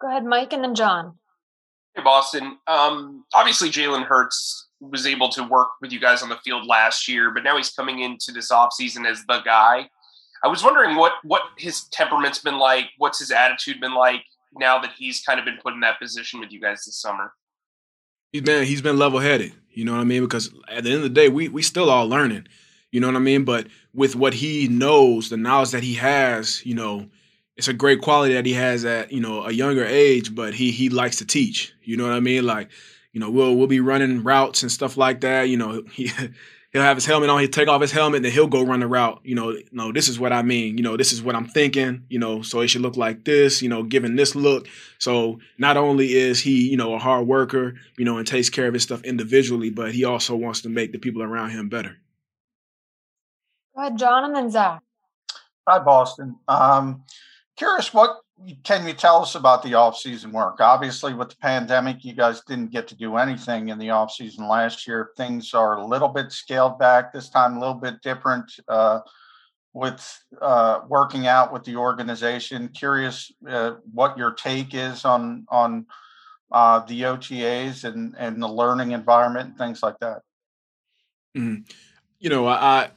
Go 0.00 0.08
ahead, 0.08 0.24
Mike, 0.24 0.54
and 0.54 0.64
then 0.64 0.74
John. 0.74 1.18
Hey, 1.94 2.02
Boston. 2.02 2.56
Um, 2.66 3.24
obviously, 3.34 3.68
Jalen 3.68 4.06
Hurts 4.06 4.69
was 4.80 5.06
able 5.06 5.28
to 5.30 5.42
work 5.42 5.68
with 5.80 5.92
you 5.92 6.00
guys 6.00 6.22
on 6.22 6.28
the 6.28 6.36
field 6.36 6.66
last 6.66 7.06
year, 7.06 7.30
but 7.30 7.44
now 7.44 7.56
he's 7.56 7.70
coming 7.70 8.00
into 8.00 8.32
this 8.32 8.50
offseason 8.50 9.06
as 9.06 9.24
the 9.26 9.40
guy. 9.44 9.88
I 10.42 10.48
was 10.48 10.64
wondering 10.64 10.96
what 10.96 11.12
what 11.22 11.42
his 11.58 11.84
temperament's 11.88 12.38
been 12.38 12.58
like, 12.58 12.86
what's 12.98 13.18
his 13.18 13.30
attitude 13.30 13.80
been 13.80 13.94
like 13.94 14.22
now 14.54 14.78
that 14.80 14.92
he's 14.96 15.22
kind 15.22 15.38
of 15.38 15.44
been 15.44 15.58
put 15.62 15.74
in 15.74 15.80
that 15.80 16.00
position 16.00 16.40
with 16.40 16.50
you 16.50 16.60
guys 16.60 16.84
this 16.84 17.00
summer 17.00 17.32
he's 18.32 18.42
been 18.42 18.64
he's 18.64 18.82
been 18.82 18.98
level 18.98 19.20
headed. 19.20 19.52
You 19.70 19.84
know 19.84 19.92
what 19.92 20.00
I 20.00 20.04
mean? 20.04 20.22
Because 20.22 20.52
at 20.68 20.84
the 20.84 20.90
end 20.90 20.98
of 20.98 21.02
the 21.02 21.08
day, 21.08 21.28
we 21.28 21.48
we 21.48 21.62
still 21.62 21.90
all 21.90 22.08
learning. 22.08 22.46
You 22.90 23.00
know 23.00 23.06
what 23.06 23.16
I 23.16 23.20
mean? 23.20 23.44
But 23.44 23.68
with 23.94 24.16
what 24.16 24.34
he 24.34 24.66
knows, 24.68 25.28
the 25.28 25.36
knowledge 25.36 25.70
that 25.70 25.82
he 25.82 25.94
has, 25.94 26.64
you 26.66 26.74
know, 26.74 27.06
it's 27.56 27.68
a 27.68 27.72
great 27.72 28.00
quality 28.00 28.34
that 28.34 28.46
he 28.46 28.52
has 28.54 28.84
at 28.84 29.12
you 29.12 29.20
know 29.20 29.44
a 29.44 29.52
younger 29.52 29.84
age. 29.84 30.34
But 30.34 30.54
he 30.54 30.70
he 30.70 30.88
likes 30.88 31.16
to 31.16 31.26
teach. 31.26 31.72
You 31.82 31.96
know 31.96 32.04
what 32.04 32.14
I 32.14 32.20
mean? 32.20 32.44
Like, 32.44 32.70
you 33.12 33.20
know, 33.20 33.30
we'll 33.30 33.56
we'll 33.56 33.66
be 33.66 33.80
running 33.80 34.22
routes 34.22 34.62
and 34.62 34.70
stuff 34.70 34.96
like 34.96 35.20
that. 35.22 35.48
You 35.48 35.56
know, 35.56 35.82
he 35.90 36.10
he'll 36.72 36.82
have 36.82 36.96
his 36.96 37.06
helmet 37.06 37.30
on. 37.30 37.40
He'll 37.40 37.48
take 37.48 37.68
off 37.68 37.80
his 37.80 37.92
helmet, 37.92 38.18
and 38.18 38.24
then 38.24 38.32
he'll 38.32 38.46
go 38.46 38.62
run 38.62 38.80
the 38.80 38.86
route. 38.86 39.20
You 39.24 39.34
know, 39.34 39.56
no, 39.72 39.92
this 39.92 40.08
is 40.08 40.18
what 40.18 40.32
I 40.32 40.42
mean. 40.42 40.76
You 40.78 40.84
know, 40.84 40.96
this 40.96 41.12
is 41.12 41.22
what 41.22 41.34
I'm 41.34 41.46
thinking. 41.46 42.04
You 42.08 42.18
know, 42.18 42.42
so 42.42 42.60
it 42.60 42.68
should 42.68 42.82
look 42.82 42.96
like 42.96 43.24
this. 43.24 43.62
You 43.62 43.68
know, 43.68 43.82
giving 43.82 44.16
this 44.16 44.34
look. 44.34 44.68
So 44.98 45.40
not 45.58 45.76
only 45.76 46.14
is 46.14 46.40
he, 46.40 46.68
you 46.68 46.76
know, 46.76 46.94
a 46.94 46.98
hard 46.98 47.26
worker, 47.26 47.74
you 47.98 48.04
know, 48.04 48.18
and 48.18 48.26
takes 48.26 48.50
care 48.50 48.68
of 48.68 48.74
his 48.74 48.82
stuff 48.82 49.02
individually, 49.04 49.70
but 49.70 49.92
he 49.92 50.04
also 50.04 50.36
wants 50.36 50.62
to 50.62 50.68
make 50.68 50.92
the 50.92 50.98
people 50.98 51.22
around 51.22 51.50
him 51.50 51.68
better. 51.68 51.96
Go 53.74 53.82
ahead, 53.82 53.98
John, 53.98 54.24
and 54.24 54.36
then 54.36 54.50
Zach. 54.50 54.82
Hi, 55.68 55.78
Boston. 55.78 56.36
Um, 56.48 57.04
curious 57.56 57.92
what 57.92 58.20
can 58.64 58.86
you 58.86 58.94
tell 58.94 59.22
us 59.22 59.34
about 59.34 59.62
the 59.62 59.74
off-season 59.74 60.32
work? 60.32 60.60
Obviously, 60.60 61.14
with 61.14 61.30
the 61.30 61.36
pandemic, 61.36 62.04
you 62.04 62.14
guys 62.14 62.42
didn't 62.46 62.70
get 62.70 62.88
to 62.88 62.96
do 62.96 63.16
anything 63.16 63.68
in 63.68 63.78
the 63.78 63.90
off-season 63.90 64.48
last 64.48 64.86
year. 64.86 65.10
Things 65.16 65.52
are 65.54 65.76
a 65.76 65.86
little 65.86 66.08
bit 66.08 66.32
scaled 66.32 66.78
back 66.78 67.12
this 67.12 67.28
time, 67.28 67.56
a 67.56 67.60
little 67.60 67.74
bit 67.74 68.00
different 68.02 68.50
uh, 68.68 69.00
with 69.72 70.24
uh, 70.40 70.80
working 70.88 71.26
out 71.26 71.52
with 71.52 71.64
the 71.64 71.76
organization. 71.76 72.68
Curious 72.68 73.30
uh, 73.48 73.72
what 73.92 74.16
your 74.16 74.32
take 74.32 74.74
is 74.74 75.04
on 75.04 75.46
on 75.48 75.86
uh, 76.50 76.80
the 76.86 77.02
OTAs 77.02 77.84
and 77.84 78.14
and 78.18 78.42
the 78.42 78.48
learning 78.48 78.92
environment 78.92 79.50
and 79.50 79.58
things 79.58 79.82
like 79.82 79.98
that. 80.00 80.22
Mm-hmm. 81.36 81.62
You 82.18 82.30
know, 82.30 82.48
I 82.48 82.90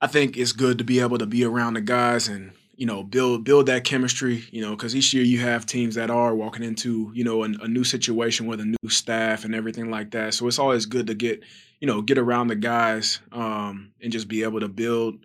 I 0.00 0.06
think 0.06 0.36
it's 0.36 0.52
good 0.52 0.78
to 0.78 0.84
be 0.84 1.00
able 1.00 1.18
to 1.18 1.26
be 1.26 1.44
around 1.44 1.74
the 1.74 1.80
guys 1.80 2.28
and 2.28 2.52
you 2.80 2.86
know, 2.86 3.02
build 3.02 3.44
build 3.44 3.66
that 3.66 3.84
chemistry, 3.84 4.42
you 4.50 4.62
know, 4.62 4.70
because 4.70 4.96
each 4.96 5.12
year 5.12 5.22
you 5.22 5.38
have 5.40 5.66
teams 5.66 5.96
that 5.96 6.08
are 6.08 6.34
walking 6.34 6.62
into, 6.62 7.12
you 7.14 7.22
know, 7.22 7.44
a, 7.44 7.48
a, 7.60 7.68
new 7.68 7.84
situation 7.84 8.46
with 8.46 8.58
a 8.58 8.64
new 8.64 8.88
staff 8.88 9.44
and 9.44 9.54
everything 9.54 9.90
like 9.90 10.12
that. 10.12 10.32
So 10.32 10.48
it's 10.48 10.58
always 10.58 10.86
good 10.86 11.06
to 11.08 11.14
get, 11.14 11.42
you 11.80 11.86
know, 11.86 12.00
get 12.00 12.16
around 12.16 12.46
the 12.46 12.56
guys 12.56 13.20
um, 13.32 13.92
and 14.02 14.10
just 14.10 14.28
be 14.28 14.44
able 14.44 14.60
to 14.60 14.68
build 14.68 15.18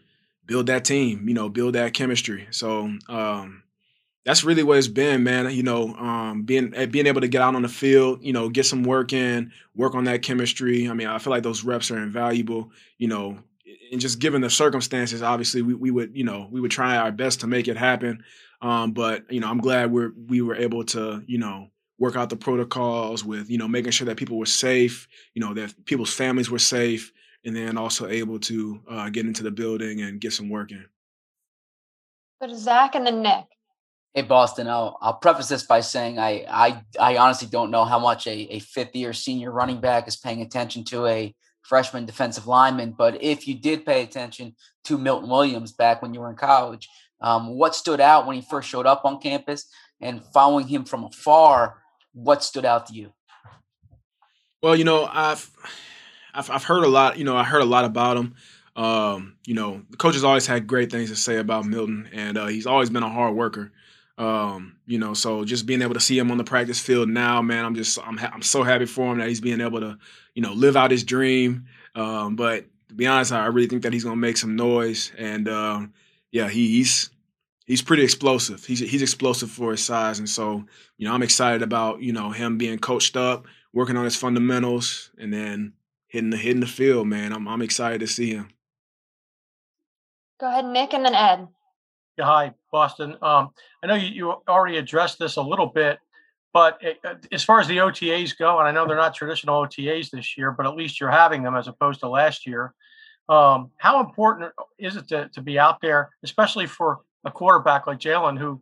build 0.46 0.68
that 0.68 0.84
team, 0.84 1.30
you 1.30 1.34
know, 1.34 1.48
build 1.48 1.76
that 1.76 1.94
chemistry. 1.94 2.46
So 2.52 2.92
um, 3.08 3.64
that's 4.26 4.44
really 4.44 4.64
what 4.64 4.78
it's 4.78 4.90
been, 4.90 5.24
man. 5.24 5.50
You 5.50 5.64
know, 5.64 5.96
um, 5.96 6.44
being 6.44 6.74
eh, 6.76 6.88
being 6.88 7.08
able 7.08 7.22
to 7.22 7.30
get 7.30 7.42
out 7.42 7.56
on 7.56 7.62
the 7.62 7.70
field, 7.70 8.22
you 8.22 8.34
know, 8.34 8.50
get 8.50 8.66
some 8.66 8.84
work 8.84 9.14
in, 9.14 9.54
work 9.74 9.96
on 9.96 10.04
that 10.04 10.24
chemistry. 10.24 10.90
I 10.90 10.94
mean, 10.94 11.08
I 11.08 11.20
feel 11.20 11.32
like 11.32 11.44
those 11.44 11.64
reps 11.64 11.90
are 11.90 12.04
invaluable. 12.04 12.72
You 12.98 13.08
know, 13.08 13.38
and 13.92 14.02
just 14.02 14.20
given 14.20 14.42
the 14.42 14.50
circumstances, 14.50 15.22
obviously 15.22 15.62
we, 15.62 15.74
we 15.74 15.92
would, 15.92 16.16
you 16.16 16.24
know, 16.24 16.48
we 16.52 16.62
would 16.62 16.72
try 16.72 16.98
our 16.98 17.12
best 17.12 17.42
to 17.42 17.48
make 17.48 17.68
it 17.68 17.78
happen. 17.78 18.24
Um, 18.62 18.92
but 18.92 19.32
you 19.32 19.40
know, 19.40 19.50
I'm 19.50 19.60
glad 19.60 19.92
we're 19.92 20.12
we 20.28 20.42
were 20.42 20.56
able 20.56 20.84
to, 20.86 21.24
you 21.28 21.38
know, 21.38 21.70
work 21.98 22.16
out 22.16 22.30
the 22.30 22.36
protocols 22.36 23.24
with, 23.24 23.50
you 23.50 23.58
know, 23.58 23.68
making 23.68 23.92
sure 23.92 24.06
that 24.06 24.18
people 24.18 24.38
were 24.38 24.46
safe, 24.46 25.08
you 25.34 25.42
know, 25.42 25.54
that 25.54 25.86
people's 25.86 26.14
families 26.14 26.50
were 26.50 26.60
safe, 26.60 27.12
and 27.44 27.56
then 27.56 27.78
also 27.78 28.08
able 28.08 28.40
to 28.40 28.82
uh, 28.90 29.10
get 29.10 29.26
into 29.26 29.44
the 29.44 29.52
building 29.52 30.02
and 30.02 30.20
get 30.20 30.34
some 30.34 30.50
work 30.50 30.72
in. 30.72 30.86
But 32.40 32.56
Zach 32.56 32.96
and 32.96 33.08
then 33.08 33.22
Nick. 33.22 33.46
Hey 34.14 34.22
Boston, 34.22 34.68
I'll, 34.68 34.98
I'll 35.02 35.16
preface 35.16 35.50
this 35.50 35.64
by 35.64 35.82
saying 35.82 36.20
I 36.20 36.46
I, 36.50 36.84
I 37.00 37.18
honestly 37.18 37.50
don't 37.50 37.72
know 37.72 37.84
how 37.84 38.00
much 38.00 38.28
a, 38.28 38.56
a 38.56 38.60
fifth 38.60 38.96
year 38.96 39.12
senior 39.12 39.52
running 39.52 39.82
back 39.82 40.08
is 40.08 40.16
paying 40.16 40.42
attention 40.42 40.86
to 40.86 41.06
a 41.06 41.36
freshman 41.68 42.06
defensive 42.06 42.48
lineman. 42.48 42.92
But 42.92 43.22
if 43.22 43.48
you 43.48 43.56
did 43.56 43.86
pay 43.86 44.04
attention 44.04 44.56
to 44.86 44.98
Milton 44.98 45.30
Williams 45.30 45.72
back 45.72 46.02
when 46.02 46.14
you 46.14 46.20
were 46.20 46.30
in 46.30 46.36
college, 46.36 46.88
um, 47.22 47.58
what 47.58 47.76
stood 47.76 48.00
out 48.00 48.28
when 48.28 48.36
he 48.36 48.42
first 48.42 48.70
showed 48.70 48.86
up 48.86 49.04
on 49.06 49.20
campus 49.20 49.68
and 50.02 50.24
following 50.34 50.68
him 50.68 50.86
from 50.86 51.04
afar, 51.04 51.82
what 52.14 52.44
stood 52.44 52.66
out 52.66 52.88
to 52.88 52.94
you? 52.94 53.14
Well, 54.62 54.76
you 54.76 54.84
know, 54.84 55.08
I've 55.12 55.50
I've, 56.34 56.50
I've 56.50 56.64
heard 56.64 56.84
a 56.84 56.88
lot. 56.88 57.18
You 57.18 57.24
know, 57.24 57.36
I 57.36 57.44
heard 57.44 57.62
a 57.62 57.66
lot 57.66 57.86
about 57.86 58.18
him. 58.18 58.36
Um, 58.76 59.38
you 59.46 59.54
know, 59.54 59.84
the 59.90 59.98
coach 59.98 60.16
has 60.16 60.24
always 60.24 60.46
had 60.46 60.68
great 60.68 60.92
things 60.92 61.10
to 61.10 61.16
say 61.16 61.38
about 61.38 61.66
Milton, 61.66 62.10
and 62.12 62.38
uh, 62.38 62.48
he's 62.48 62.68
always 62.68 62.90
been 62.90 63.04
a 63.04 63.10
hard 63.10 63.36
worker. 63.36 63.72
Um, 64.18 64.78
you 64.86 64.98
know, 64.98 65.14
so 65.14 65.44
just 65.44 65.66
being 65.66 65.82
able 65.82 65.94
to 65.94 66.00
see 66.00 66.18
him 66.18 66.32
on 66.32 66.38
the 66.38 66.44
practice 66.44 66.80
field 66.80 67.10
now, 67.10 67.42
man, 67.42 67.66
I'm 67.66 67.76
just 67.76 68.00
I'm 68.06 68.18
ha- 68.18 68.32
I'm 68.34 68.42
so 68.42 68.64
happy 68.64 68.86
for 68.86 69.12
him 69.12 69.20
that 69.20 69.28
he's 69.28 69.42
being 69.42 69.60
able 69.60 69.82
to, 69.82 69.98
you 70.34 70.42
know, 70.42 70.54
live 70.54 70.78
out 70.78 70.92
his 70.92 71.04
dream. 71.04 71.66
Um, 71.96 72.36
but 72.36 72.66
to 72.90 72.94
be 72.94 73.08
honest, 73.08 73.32
I 73.32 73.48
really 73.48 73.68
think 73.68 73.84
that 73.84 73.94
he's 73.94 74.04
gonna 74.04 74.16
make 74.16 74.38
some 74.38 74.56
noise, 74.56 75.12
and 75.18 75.50
um, 75.50 75.94
yeah, 76.32 76.48
he, 76.48 76.68
he's 76.78 77.10
he's 77.66 77.82
pretty 77.82 78.04
explosive. 78.04 78.64
He's 78.64 78.80
he's 78.80 79.02
explosive 79.02 79.52
for 79.52 79.72
his 79.72 79.84
size, 79.84 80.20
and 80.20 80.30
so 80.30 80.66
you 80.98 81.08
know, 81.08 81.14
I'm 81.14 81.24
excited 81.24 81.62
about 81.62 82.02
you 82.02 82.14
know 82.14 82.32
him 82.32 82.58
being 82.58 82.80
coached 82.80 83.18
up, 83.18 83.48
working 83.74 83.98
on 83.98 84.06
his 84.06 84.16
fundamentals, 84.16 85.12
and 85.18 85.34
then 85.34 85.74
hitting 86.08 86.30
the 86.30 86.38
hitting 86.38 86.62
the 86.62 86.68
field, 86.68 87.08
man. 87.08 87.34
I'm 87.34 87.48
I'm 87.48 87.62
excited 87.62 88.00
to 88.00 88.08
see 88.08 88.32
him. 88.32 88.50
Go 90.40 90.48
ahead, 90.48 90.66
Nick, 90.66 90.94
and 90.94 91.06
then 91.06 91.16
Ed. 91.16 91.48
Yeah, 92.18 92.26
hi, 92.26 92.54
Boston. 92.72 93.18
Um, 93.22 93.50
I 93.84 93.88
know 93.88 93.96
you, 93.96 94.08
you 94.08 94.32
already 94.48 94.78
addressed 94.78 95.20
this 95.20 95.36
a 95.36 95.42
little 95.42 95.68
bit, 95.68 96.00
but 96.54 96.78
it, 96.82 97.00
as 97.34 97.44
far 97.44 97.60
as 97.60 97.68
the 97.68 97.78
OTAs 97.78 98.38
go, 98.38 98.60
and 98.60 98.68
I 98.68 98.72
know 98.72 98.88
they're 98.88 98.96
not 98.96 99.14
traditional 99.14 99.66
OTAs 99.66 100.12
this 100.12 100.38
year, 100.38 100.52
but 100.52 100.66
at 100.66 100.76
least 100.76 101.00
you're 101.00 101.12
having 101.12 101.44
them 101.44 101.56
as 101.56 101.68
opposed 101.68 102.00
to 102.00 102.08
last 102.08 102.48
year. 102.48 102.74
Um, 103.28 103.72
how 103.78 104.00
important 104.00 104.54
is 104.78 104.96
it 104.96 105.10
to, 105.10 105.28
to 105.30 105.42
be 105.42 105.60
out 105.60 105.82
there, 105.82 106.12
especially 106.24 106.68
for 106.68 107.02
a 107.26 107.32
quarterback 107.32 107.86
like 107.86 108.00
Jalen, 108.00 108.40
who, 108.40 108.62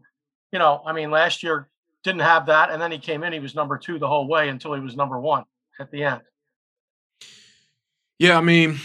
you 0.51 0.57
know, 0.57 0.81
I 0.85 0.93
mean, 0.93 1.11
last 1.11 1.43
year 1.43 1.69
didn't 2.03 2.21
have 2.21 2.47
that, 2.47 2.71
and 2.71 2.81
then 2.81 2.91
he 2.91 2.97
came 2.97 3.23
in, 3.23 3.33
he 3.33 3.39
was 3.39 3.53
number 3.53 3.77
two 3.77 3.99
the 3.99 4.07
whole 4.07 4.27
way 4.27 4.49
until 4.49 4.73
he 4.73 4.81
was 4.81 4.95
number 4.95 5.19
one 5.19 5.43
at 5.79 5.91
the 5.91 6.03
end. 6.03 6.21
Yeah, 8.17 8.37
I 8.37 8.41
mean, 8.41 8.79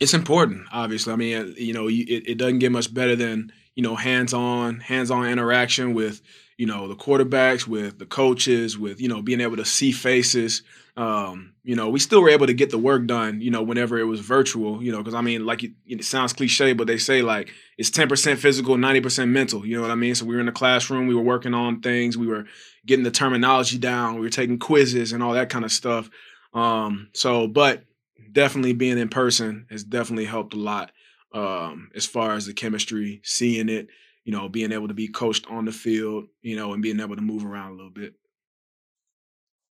it's 0.00 0.14
important. 0.14 0.66
Obviously, 0.72 1.12
I 1.12 1.16
mean, 1.16 1.36
uh, 1.36 1.44
you 1.56 1.74
know, 1.74 1.88
it, 1.88 1.92
it 2.26 2.38
doesn't 2.38 2.58
get 2.58 2.72
much 2.72 2.92
better 2.92 3.14
than 3.14 3.52
you 3.74 3.82
know 3.82 3.94
hands-on, 3.94 4.80
hands-on 4.80 5.26
interaction 5.26 5.94
with 5.94 6.22
you 6.56 6.66
know 6.66 6.88
the 6.88 6.96
quarterbacks, 6.96 7.66
with 7.66 7.98
the 7.98 8.06
coaches, 8.06 8.78
with 8.78 9.00
you 9.00 9.08
know 9.08 9.22
being 9.22 9.40
able 9.40 9.56
to 9.56 9.64
see 9.64 9.92
faces. 9.92 10.62
Um, 10.96 11.54
you 11.62 11.76
know, 11.76 11.88
we 11.88 11.98
still 11.98 12.20
were 12.20 12.30
able 12.30 12.46
to 12.46 12.52
get 12.52 12.70
the 12.70 12.78
work 12.78 13.06
done. 13.06 13.40
You 13.40 13.50
know, 13.50 13.62
whenever 13.62 13.98
it 13.98 14.04
was 14.04 14.20
virtual. 14.20 14.82
You 14.82 14.90
know, 14.90 14.98
because 14.98 15.14
I 15.14 15.20
mean, 15.20 15.44
like 15.44 15.62
it, 15.62 15.72
it 15.86 16.04
sounds 16.04 16.32
cliche, 16.32 16.72
but 16.72 16.86
they 16.86 16.98
say 16.98 17.20
like 17.22 17.50
it's 17.76 17.90
ten 17.90 18.08
percent 18.08 18.40
physical, 18.40 18.78
ninety 18.78 19.00
percent 19.00 19.30
mental. 19.30 19.66
You 19.66 19.76
know 19.76 19.82
what 19.82 19.90
I 19.90 19.96
mean? 19.96 20.14
So 20.14 20.24
we 20.24 20.34
were 20.34 20.40
in 20.40 20.46
the 20.46 20.52
classroom, 20.52 21.06
we 21.06 21.14
were 21.14 21.22
working 21.22 21.54
on 21.54 21.80
things, 21.80 22.16
we 22.16 22.26
were 22.26 22.46
getting 22.86 23.04
the 23.04 23.10
terminology 23.10 23.78
down, 23.78 24.14
we 24.14 24.22
were 24.22 24.30
taking 24.30 24.58
quizzes 24.58 25.12
and 25.12 25.22
all 25.22 25.34
that 25.34 25.50
kind 25.50 25.64
of 25.64 25.72
stuff. 25.72 26.08
Um, 26.54 27.10
so, 27.12 27.46
but 27.46 27.84
definitely 28.32 28.72
being 28.72 28.98
in 28.98 29.08
person 29.08 29.66
has 29.70 29.84
definitely 29.84 30.24
helped 30.24 30.54
a 30.54 30.58
lot 30.58 30.92
um, 31.32 31.90
as 31.94 32.06
far 32.06 32.32
as 32.32 32.46
the 32.46 32.54
chemistry, 32.54 33.20
seeing 33.24 33.68
it, 33.68 33.88
you 34.24 34.32
know, 34.32 34.48
being 34.48 34.72
able 34.72 34.88
to 34.88 34.94
be 34.94 35.08
coached 35.08 35.46
on 35.48 35.64
the 35.64 35.72
field, 35.72 36.26
you 36.42 36.56
know, 36.56 36.72
and 36.72 36.82
being 36.82 37.00
able 37.00 37.16
to 37.16 37.22
move 37.22 37.44
around 37.44 37.72
a 37.72 37.74
little 37.74 37.90
bit. 37.90 38.14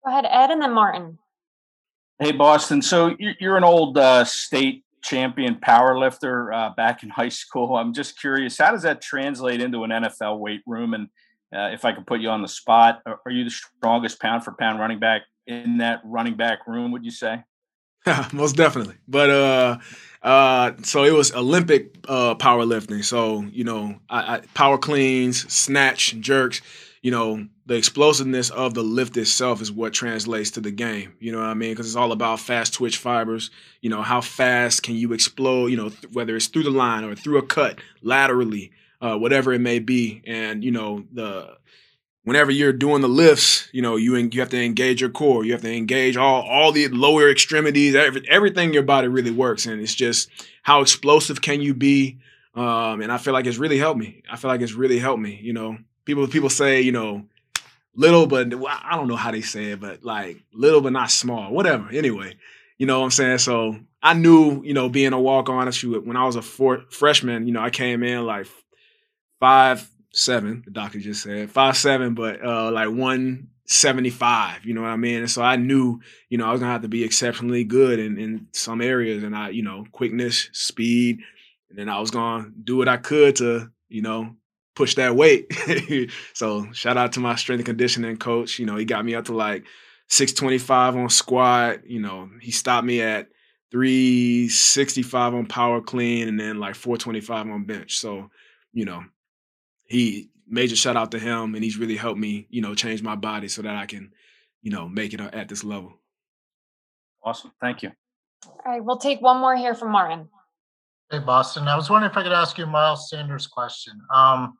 Go 0.05 0.11
ahead, 0.11 0.25
Ed, 0.25 0.51
and 0.51 0.61
then 0.61 0.73
Martin. 0.73 1.19
Hey, 2.19 2.31
Boston. 2.31 2.81
So 2.81 3.15
you're 3.39 3.57
an 3.57 3.63
old 3.63 3.97
uh, 3.97 4.23
state 4.25 4.83
champion 5.03 5.55
power 5.59 5.97
lifter 5.97 6.53
uh, 6.53 6.69
back 6.75 7.03
in 7.03 7.09
high 7.09 7.29
school. 7.29 7.75
I'm 7.75 7.93
just 7.93 8.19
curious, 8.19 8.57
how 8.57 8.71
does 8.71 8.83
that 8.83 9.01
translate 9.01 9.61
into 9.61 9.83
an 9.83 9.89
NFL 9.89 10.39
weight 10.39 10.61
room? 10.65 10.93
And 10.93 11.07
uh, 11.55 11.73
if 11.73 11.83
I 11.85 11.91
could 11.91 12.07
put 12.07 12.21
you 12.21 12.29
on 12.29 12.41
the 12.41 12.47
spot, 12.47 13.01
are 13.05 13.31
you 13.31 13.43
the 13.43 13.49
strongest 13.49 14.19
pound 14.19 14.43
for 14.43 14.55
pound 14.59 14.79
running 14.79 14.99
back 14.99 15.23
in 15.47 15.79
that 15.79 16.01
running 16.03 16.37
back 16.37 16.67
room? 16.67 16.91
Would 16.91 17.03
you 17.03 17.11
say? 17.11 17.43
Most 18.33 18.55
definitely. 18.55 18.95
But 19.07 19.29
uh 19.29 19.77
uh 20.23 20.71
so 20.83 21.03
it 21.03 21.13
was 21.13 21.33
Olympic 21.33 21.95
uh 22.07 22.35
powerlifting. 22.35 23.03
So, 23.03 23.41
you 23.51 23.63
know, 23.63 23.99
I, 24.09 24.35
I 24.35 24.41
power 24.53 24.77
cleans, 24.77 25.51
snatch, 25.51 26.15
jerks, 26.19 26.61
you 27.01 27.11
know, 27.11 27.47
the 27.65 27.75
explosiveness 27.75 28.49
of 28.49 28.73
the 28.73 28.83
lift 28.83 29.17
itself 29.17 29.61
is 29.61 29.71
what 29.71 29.93
translates 29.93 30.51
to 30.51 30.61
the 30.61 30.71
game. 30.71 31.13
You 31.19 31.31
know 31.31 31.39
what 31.39 31.47
I 31.47 31.53
mean? 31.53 31.71
Because 31.71 31.87
it's 31.87 31.95
all 31.95 32.11
about 32.11 32.39
fast 32.39 32.73
twitch 32.73 32.97
fibers. 32.97 33.49
You 33.81 33.89
know, 33.89 34.01
how 34.01 34.21
fast 34.21 34.83
can 34.83 34.95
you 34.95 35.13
explode, 35.13 35.67
you 35.67 35.77
know, 35.77 35.89
th- 35.89 36.11
whether 36.11 36.35
it's 36.35 36.47
through 36.47 36.63
the 36.63 36.69
line 36.71 37.03
or 37.03 37.15
through 37.15 37.37
a 37.37 37.45
cut, 37.45 37.79
laterally, 38.01 38.71
uh, 38.99 39.17
whatever 39.17 39.53
it 39.53 39.59
may 39.61 39.79
be. 39.79 40.21
And, 40.27 40.63
you 40.63 40.71
know, 40.71 41.05
the 41.11 41.57
whenever 42.23 42.51
you're 42.51 42.73
doing 42.73 43.01
the 43.01 43.09
lifts, 43.09 43.67
you 43.71 43.81
know, 43.81 43.95
you 43.95 44.15
you 44.15 44.39
have 44.39 44.49
to 44.49 44.63
engage 44.63 45.01
your 45.01 45.09
core. 45.09 45.43
You 45.43 45.53
have 45.53 45.61
to 45.61 45.73
engage 45.73 46.17
all 46.17 46.41
all 46.43 46.71
the 46.71 46.87
lower 46.89 47.29
extremities. 47.29 47.95
Every, 47.95 48.27
everything 48.29 48.73
your 48.73 48.83
body 48.83 49.07
really 49.07 49.31
works, 49.31 49.65
and 49.65 49.81
it's 49.81 49.95
just 49.95 50.29
how 50.63 50.81
explosive 50.81 51.41
can 51.41 51.61
you 51.61 51.73
be. 51.73 52.19
Um, 52.53 53.01
and 53.01 53.11
I 53.11 53.17
feel 53.17 53.33
like 53.33 53.45
it's 53.45 53.57
really 53.57 53.77
helped 53.77 53.99
me. 53.99 54.23
I 54.29 54.35
feel 54.35 54.49
like 54.49 54.61
it's 54.61 54.73
really 54.73 54.99
helped 54.99 55.21
me. 55.21 55.39
You 55.41 55.53
know, 55.53 55.77
people 56.05 56.27
people 56.27 56.49
say 56.49 56.81
you 56.81 56.91
know 56.91 57.25
little, 57.95 58.27
but 58.27 58.53
I 58.67 58.95
don't 58.95 59.07
know 59.07 59.15
how 59.15 59.31
they 59.31 59.41
say 59.41 59.71
it, 59.71 59.79
but 59.79 60.03
like 60.03 60.37
little 60.53 60.81
but 60.81 60.93
not 60.93 61.11
small, 61.11 61.51
whatever. 61.51 61.89
Anyway, 61.91 62.35
you 62.77 62.85
know 62.85 62.99
what 62.99 63.05
I'm 63.05 63.11
saying. 63.11 63.39
So 63.39 63.77
I 64.01 64.13
knew, 64.13 64.63
you 64.63 64.73
know, 64.73 64.89
being 64.89 65.13
a 65.13 65.19
walk 65.19 65.49
on, 65.49 65.71
when 65.71 66.17
I 66.17 66.25
was 66.25 66.35
a 66.35 66.41
four, 66.41 66.85
freshman, 66.89 67.47
you 67.47 67.53
know, 67.53 67.61
I 67.61 67.69
came 67.69 68.03
in 68.03 68.25
like 68.25 68.47
five 69.39 69.87
seven. 70.13 70.63
The 70.65 70.71
doctor 70.71 70.99
just 70.99 71.23
said 71.23 71.49
five 71.49 71.77
seven, 71.77 72.13
but 72.13 72.43
uh, 72.43 72.71
like 72.71 72.89
one 72.89 73.49
seventy 73.65 74.09
five. 74.09 74.65
You 74.65 74.73
know 74.73 74.81
what 74.81 74.89
I 74.89 74.97
mean? 74.97 75.19
And 75.19 75.31
so 75.31 75.41
I 75.41 75.55
knew, 75.55 76.01
you 76.29 76.37
know, 76.37 76.45
I 76.45 76.51
was 76.51 76.59
gonna 76.59 76.71
have 76.71 76.81
to 76.81 76.87
be 76.87 77.03
exceptionally 77.03 77.63
good 77.63 77.99
in 77.99 78.17
in 78.17 78.47
some 78.53 78.81
areas, 78.81 79.23
and 79.23 79.35
I, 79.35 79.49
you 79.49 79.63
know, 79.63 79.85
quickness, 79.91 80.49
speed, 80.51 81.19
and 81.69 81.77
then 81.77 81.89
I 81.89 81.99
was 81.99 82.11
gonna 82.11 82.49
do 82.63 82.77
what 82.77 82.87
I 82.87 82.97
could 82.97 83.37
to, 83.37 83.71
you 83.89 84.01
know, 84.01 84.35
push 84.75 84.95
that 84.95 85.15
weight. 85.15 85.51
so 86.33 86.71
shout 86.73 86.97
out 86.97 87.13
to 87.13 87.19
my 87.19 87.35
strength 87.35 87.59
and 87.59 87.65
conditioning 87.65 88.17
coach. 88.17 88.59
You 88.59 88.65
know, 88.65 88.77
he 88.77 88.85
got 88.85 89.05
me 89.05 89.15
up 89.15 89.25
to 89.25 89.35
like 89.35 89.65
six 90.07 90.33
twenty 90.33 90.57
five 90.57 90.95
on 90.95 91.09
squat. 91.09 91.87
You 91.87 92.01
know, 92.01 92.29
he 92.41 92.51
stopped 92.51 92.85
me 92.85 93.01
at 93.01 93.27
365 93.71 95.33
on 95.33 95.45
power 95.45 95.79
clean 95.79 96.27
and 96.27 96.37
then 96.37 96.59
like 96.59 96.75
425 96.75 97.47
on 97.47 97.63
bench. 97.63 97.97
So, 97.97 98.29
you 98.73 98.83
know, 98.83 99.01
he 99.91 100.29
major 100.47 100.75
shout 100.75 100.95
out 100.95 101.11
to 101.11 101.19
him, 101.19 101.55
and 101.55 101.63
he's 101.63 101.77
really 101.77 101.97
helped 101.97 102.19
me, 102.19 102.47
you 102.49 102.61
know, 102.61 102.73
change 102.75 103.01
my 103.01 103.15
body 103.15 103.47
so 103.47 103.61
that 103.61 103.75
I 103.75 103.85
can, 103.85 104.13
you 104.61 104.71
know, 104.71 104.87
make 104.87 105.13
it 105.13 105.21
at 105.21 105.49
this 105.49 105.63
level. 105.63 105.93
Awesome, 107.23 107.51
thank 107.59 107.83
you. 107.83 107.91
All 108.45 108.61
right, 108.65 108.83
we'll 108.83 108.97
take 108.97 109.21
one 109.21 109.39
more 109.39 109.55
here 109.55 109.75
from 109.75 109.91
Martin. 109.91 110.27
Hey, 111.11 111.19
Boston. 111.19 111.67
I 111.67 111.75
was 111.75 111.89
wondering 111.89 112.09
if 112.09 112.17
I 112.17 112.23
could 112.23 112.31
ask 112.31 112.57
you 112.57 112.65
Miles 112.65 113.09
Sanders' 113.09 113.47
question. 113.47 113.99
Um, 114.13 114.57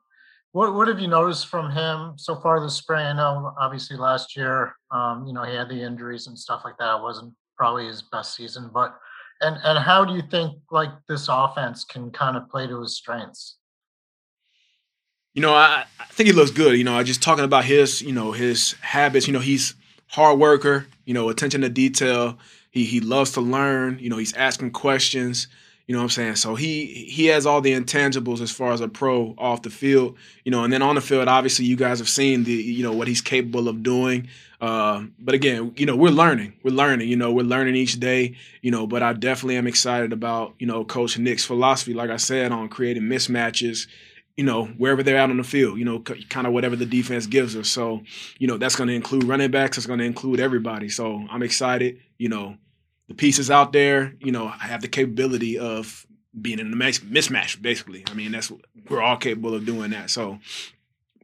what 0.52 0.74
what 0.74 0.86
have 0.86 1.00
you 1.00 1.08
noticed 1.08 1.46
from 1.46 1.70
him 1.70 2.12
so 2.18 2.36
far 2.36 2.60
this 2.60 2.74
spring? 2.74 3.04
I 3.04 3.14
know 3.14 3.54
obviously 3.58 3.96
last 3.96 4.36
year, 4.36 4.76
um, 4.90 5.26
you 5.26 5.32
know, 5.32 5.44
he 5.44 5.54
had 5.54 5.70
the 5.70 5.82
injuries 5.82 6.26
and 6.26 6.38
stuff 6.38 6.60
like 6.64 6.76
that. 6.78 6.98
It 6.98 7.02
wasn't 7.02 7.32
probably 7.56 7.86
his 7.86 8.02
best 8.02 8.36
season, 8.36 8.70
but 8.72 8.98
and 9.40 9.56
and 9.64 9.78
how 9.78 10.04
do 10.04 10.14
you 10.14 10.22
think 10.30 10.58
like 10.70 10.90
this 11.08 11.28
offense 11.30 11.84
can 11.84 12.10
kind 12.10 12.36
of 12.36 12.50
play 12.50 12.66
to 12.66 12.82
his 12.82 12.96
strengths? 12.96 13.56
You 15.34 15.40
know, 15.40 15.54
I, 15.54 15.84
I 15.98 16.04
think 16.06 16.26
he 16.26 16.32
looks 16.32 16.50
good. 16.50 16.76
You 16.76 16.84
know, 16.84 16.94
I 16.94 17.02
just 17.02 17.22
talking 17.22 17.44
about 17.44 17.64
his, 17.64 18.02
you 18.02 18.12
know, 18.12 18.32
his 18.32 18.72
habits. 18.82 19.26
You 19.26 19.32
know, 19.32 19.40
he's 19.40 19.74
hard 20.08 20.38
worker. 20.38 20.86
You 21.06 21.14
know, 21.14 21.30
attention 21.30 21.62
to 21.62 21.68
detail. 21.68 22.38
He 22.70 22.84
he 22.84 23.00
loves 23.00 23.32
to 23.32 23.40
learn. 23.40 23.98
You 23.98 24.10
know, 24.10 24.18
he's 24.18 24.34
asking 24.34 24.72
questions. 24.72 25.48
You 25.86 25.94
know 25.94 26.00
what 26.00 26.04
I'm 26.04 26.10
saying? 26.10 26.36
So 26.36 26.54
he 26.54 26.86
he 26.86 27.26
has 27.26 27.46
all 27.46 27.60
the 27.60 27.72
intangibles 27.72 28.40
as 28.40 28.50
far 28.50 28.72
as 28.72 28.80
a 28.80 28.88
pro 28.88 29.34
off 29.38 29.62
the 29.62 29.70
field. 29.70 30.16
You 30.44 30.50
know, 30.50 30.64
and 30.64 30.72
then 30.72 30.82
on 30.82 30.94
the 30.94 31.00
field, 31.00 31.28
obviously, 31.28 31.64
you 31.64 31.76
guys 31.76 31.98
have 31.98 32.08
seen 32.08 32.44
the 32.44 32.52
you 32.52 32.82
know 32.82 32.92
what 32.92 33.08
he's 33.08 33.22
capable 33.22 33.68
of 33.68 33.82
doing. 33.82 34.28
Uh, 34.60 35.04
but 35.18 35.34
again, 35.34 35.72
you 35.76 35.86
know, 35.86 35.96
we're 35.96 36.10
learning. 36.10 36.52
We're 36.62 36.74
learning. 36.74 37.08
You 37.08 37.16
know, 37.16 37.32
we're 37.32 37.42
learning 37.42 37.74
each 37.74 37.98
day. 37.98 38.36
You 38.60 38.70
know, 38.70 38.86
but 38.86 39.02
I 39.02 39.14
definitely 39.14 39.56
am 39.56 39.66
excited 39.66 40.12
about 40.12 40.54
you 40.58 40.66
know 40.66 40.84
Coach 40.84 41.18
Nick's 41.18 41.44
philosophy, 41.44 41.94
like 41.94 42.10
I 42.10 42.18
said, 42.18 42.52
on 42.52 42.68
creating 42.68 43.04
mismatches 43.04 43.86
you 44.36 44.44
know, 44.44 44.66
wherever 44.66 45.02
they're 45.02 45.18
out 45.18 45.30
on 45.30 45.36
the 45.36 45.44
field, 45.44 45.78
you 45.78 45.84
know, 45.84 46.00
kind 46.00 46.46
of 46.46 46.52
whatever 46.52 46.76
the 46.76 46.86
defense 46.86 47.26
gives 47.26 47.54
us. 47.54 47.68
So, 47.68 48.02
you 48.38 48.46
know, 48.46 48.56
that's 48.56 48.76
going 48.76 48.88
to 48.88 48.94
include 48.94 49.24
running 49.24 49.50
backs. 49.50 49.76
It's 49.76 49.86
going 49.86 49.98
to 49.98 50.04
include 50.04 50.40
everybody. 50.40 50.88
So 50.88 51.26
I'm 51.30 51.42
excited. 51.42 51.98
You 52.18 52.30
know, 52.30 52.56
the 53.08 53.14
pieces 53.14 53.50
out 53.50 53.72
there, 53.72 54.14
you 54.20 54.32
know, 54.32 54.46
I 54.46 54.66
have 54.66 54.80
the 54.80 54.88
capability 54.88 55.58
of 55.58 56.06
being 56.40 56.58
in 56.58 56.70
the 56.70 56.76
mismatch, 56.76 57.60
basically. 57.60 58.04
I 58.10 58.14
mean, 58.14 58.32
that's 58.32 58.50
we're 58.88 59.02
all 59.02 59.18
capable 59.18 59.54
of 59.54 59.66
doing 59.66 59.90
that. 59.90 60.08
So, 60.08 60.38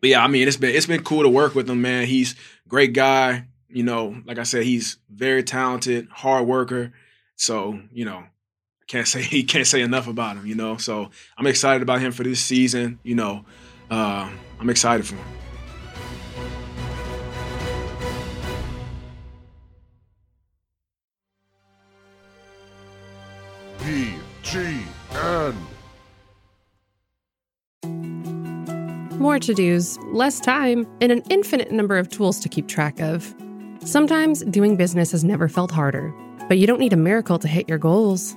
but 0.00 0.10
yeah, 0.10 0.22
I 0.22 0.28
mean, 0.28 0.46
it's 0.46 0.58
been 0.58 0.74
it's 0.74 0.86
been 0.86 1.02
cool 1.02 1.22
to 1.22 1.28
work 1.28 1.54
with 1.54 1.68
him, 1.68 1.80
man. 1.80 2.06
He's 2.06 2.34
great 2.68 2.92
guy. 2.92 3.46
You 3.70 3.82
know, 3.84 4.22
like 4.26 4.38
I 4.38 4.44
said, 4.44 4.64
he's 4.64 4.98
very 5.10 5.42
talented, 5.42 6.08
hard 6.10 6.46
worker. 6.46 6.92
So, 7.36 7.80
you 7.92 8.04
know, 8.04 8.24
can't 8.88 9.06
say 9.06 9.22
he 9.34 9.44
can't 9.44 9.66
say 9.66 9.82
enough 9.82 10.08
about 10.08 10.36
him, 10.36 10.46
you 10.46 10.54
know. 10.54 10.76
So 10.78 11.10
I'm 11.36 11.46
excited 11.46 11.82
about 11.82 12.00
him 12.00 12.10
for 12.10 12.24
this 12.24 12.40
season. 12.40 12.98
You 13.04 13.14
know, 13.14 13.44
uh, 13.90 14.28
I'm 14.58 14.70
excited 14.70 15.06
for 15.06 15.14
him. 15.14 15.24
BGN. 23.78 25.54
More 29.18 29.38
to 29.40 29.52
dos, 29.52 29.98
less 30.12 30.38
time, 30.38 30.86
and 31.00 31.10
an 31.10 31.22
infinite 31.28 31.72
number 31.72 31.98
of 31.98 32.08
tools 32.08 32.38
to 32.40 32.48
keep 32.48 32.68
track 32.68 33.00
of. 33.00 33.34
Sometimes 33.84 34.44
doing 34.44 34.76
business 34.76 35.10
has 35.10 35.24
never 35.24 35.48
felt 35.48 35.72
harder, 35.72 36.14
but 36.48 36.58
you 36.58 36.66
don't 36.66 36.78
need 36.78 36.92
a 36.92 36.96
miracle 36.96 37.38
to 37.38 37.48
hit 37.48 37.68
your 37.68 37.78
goals 37.78 38.36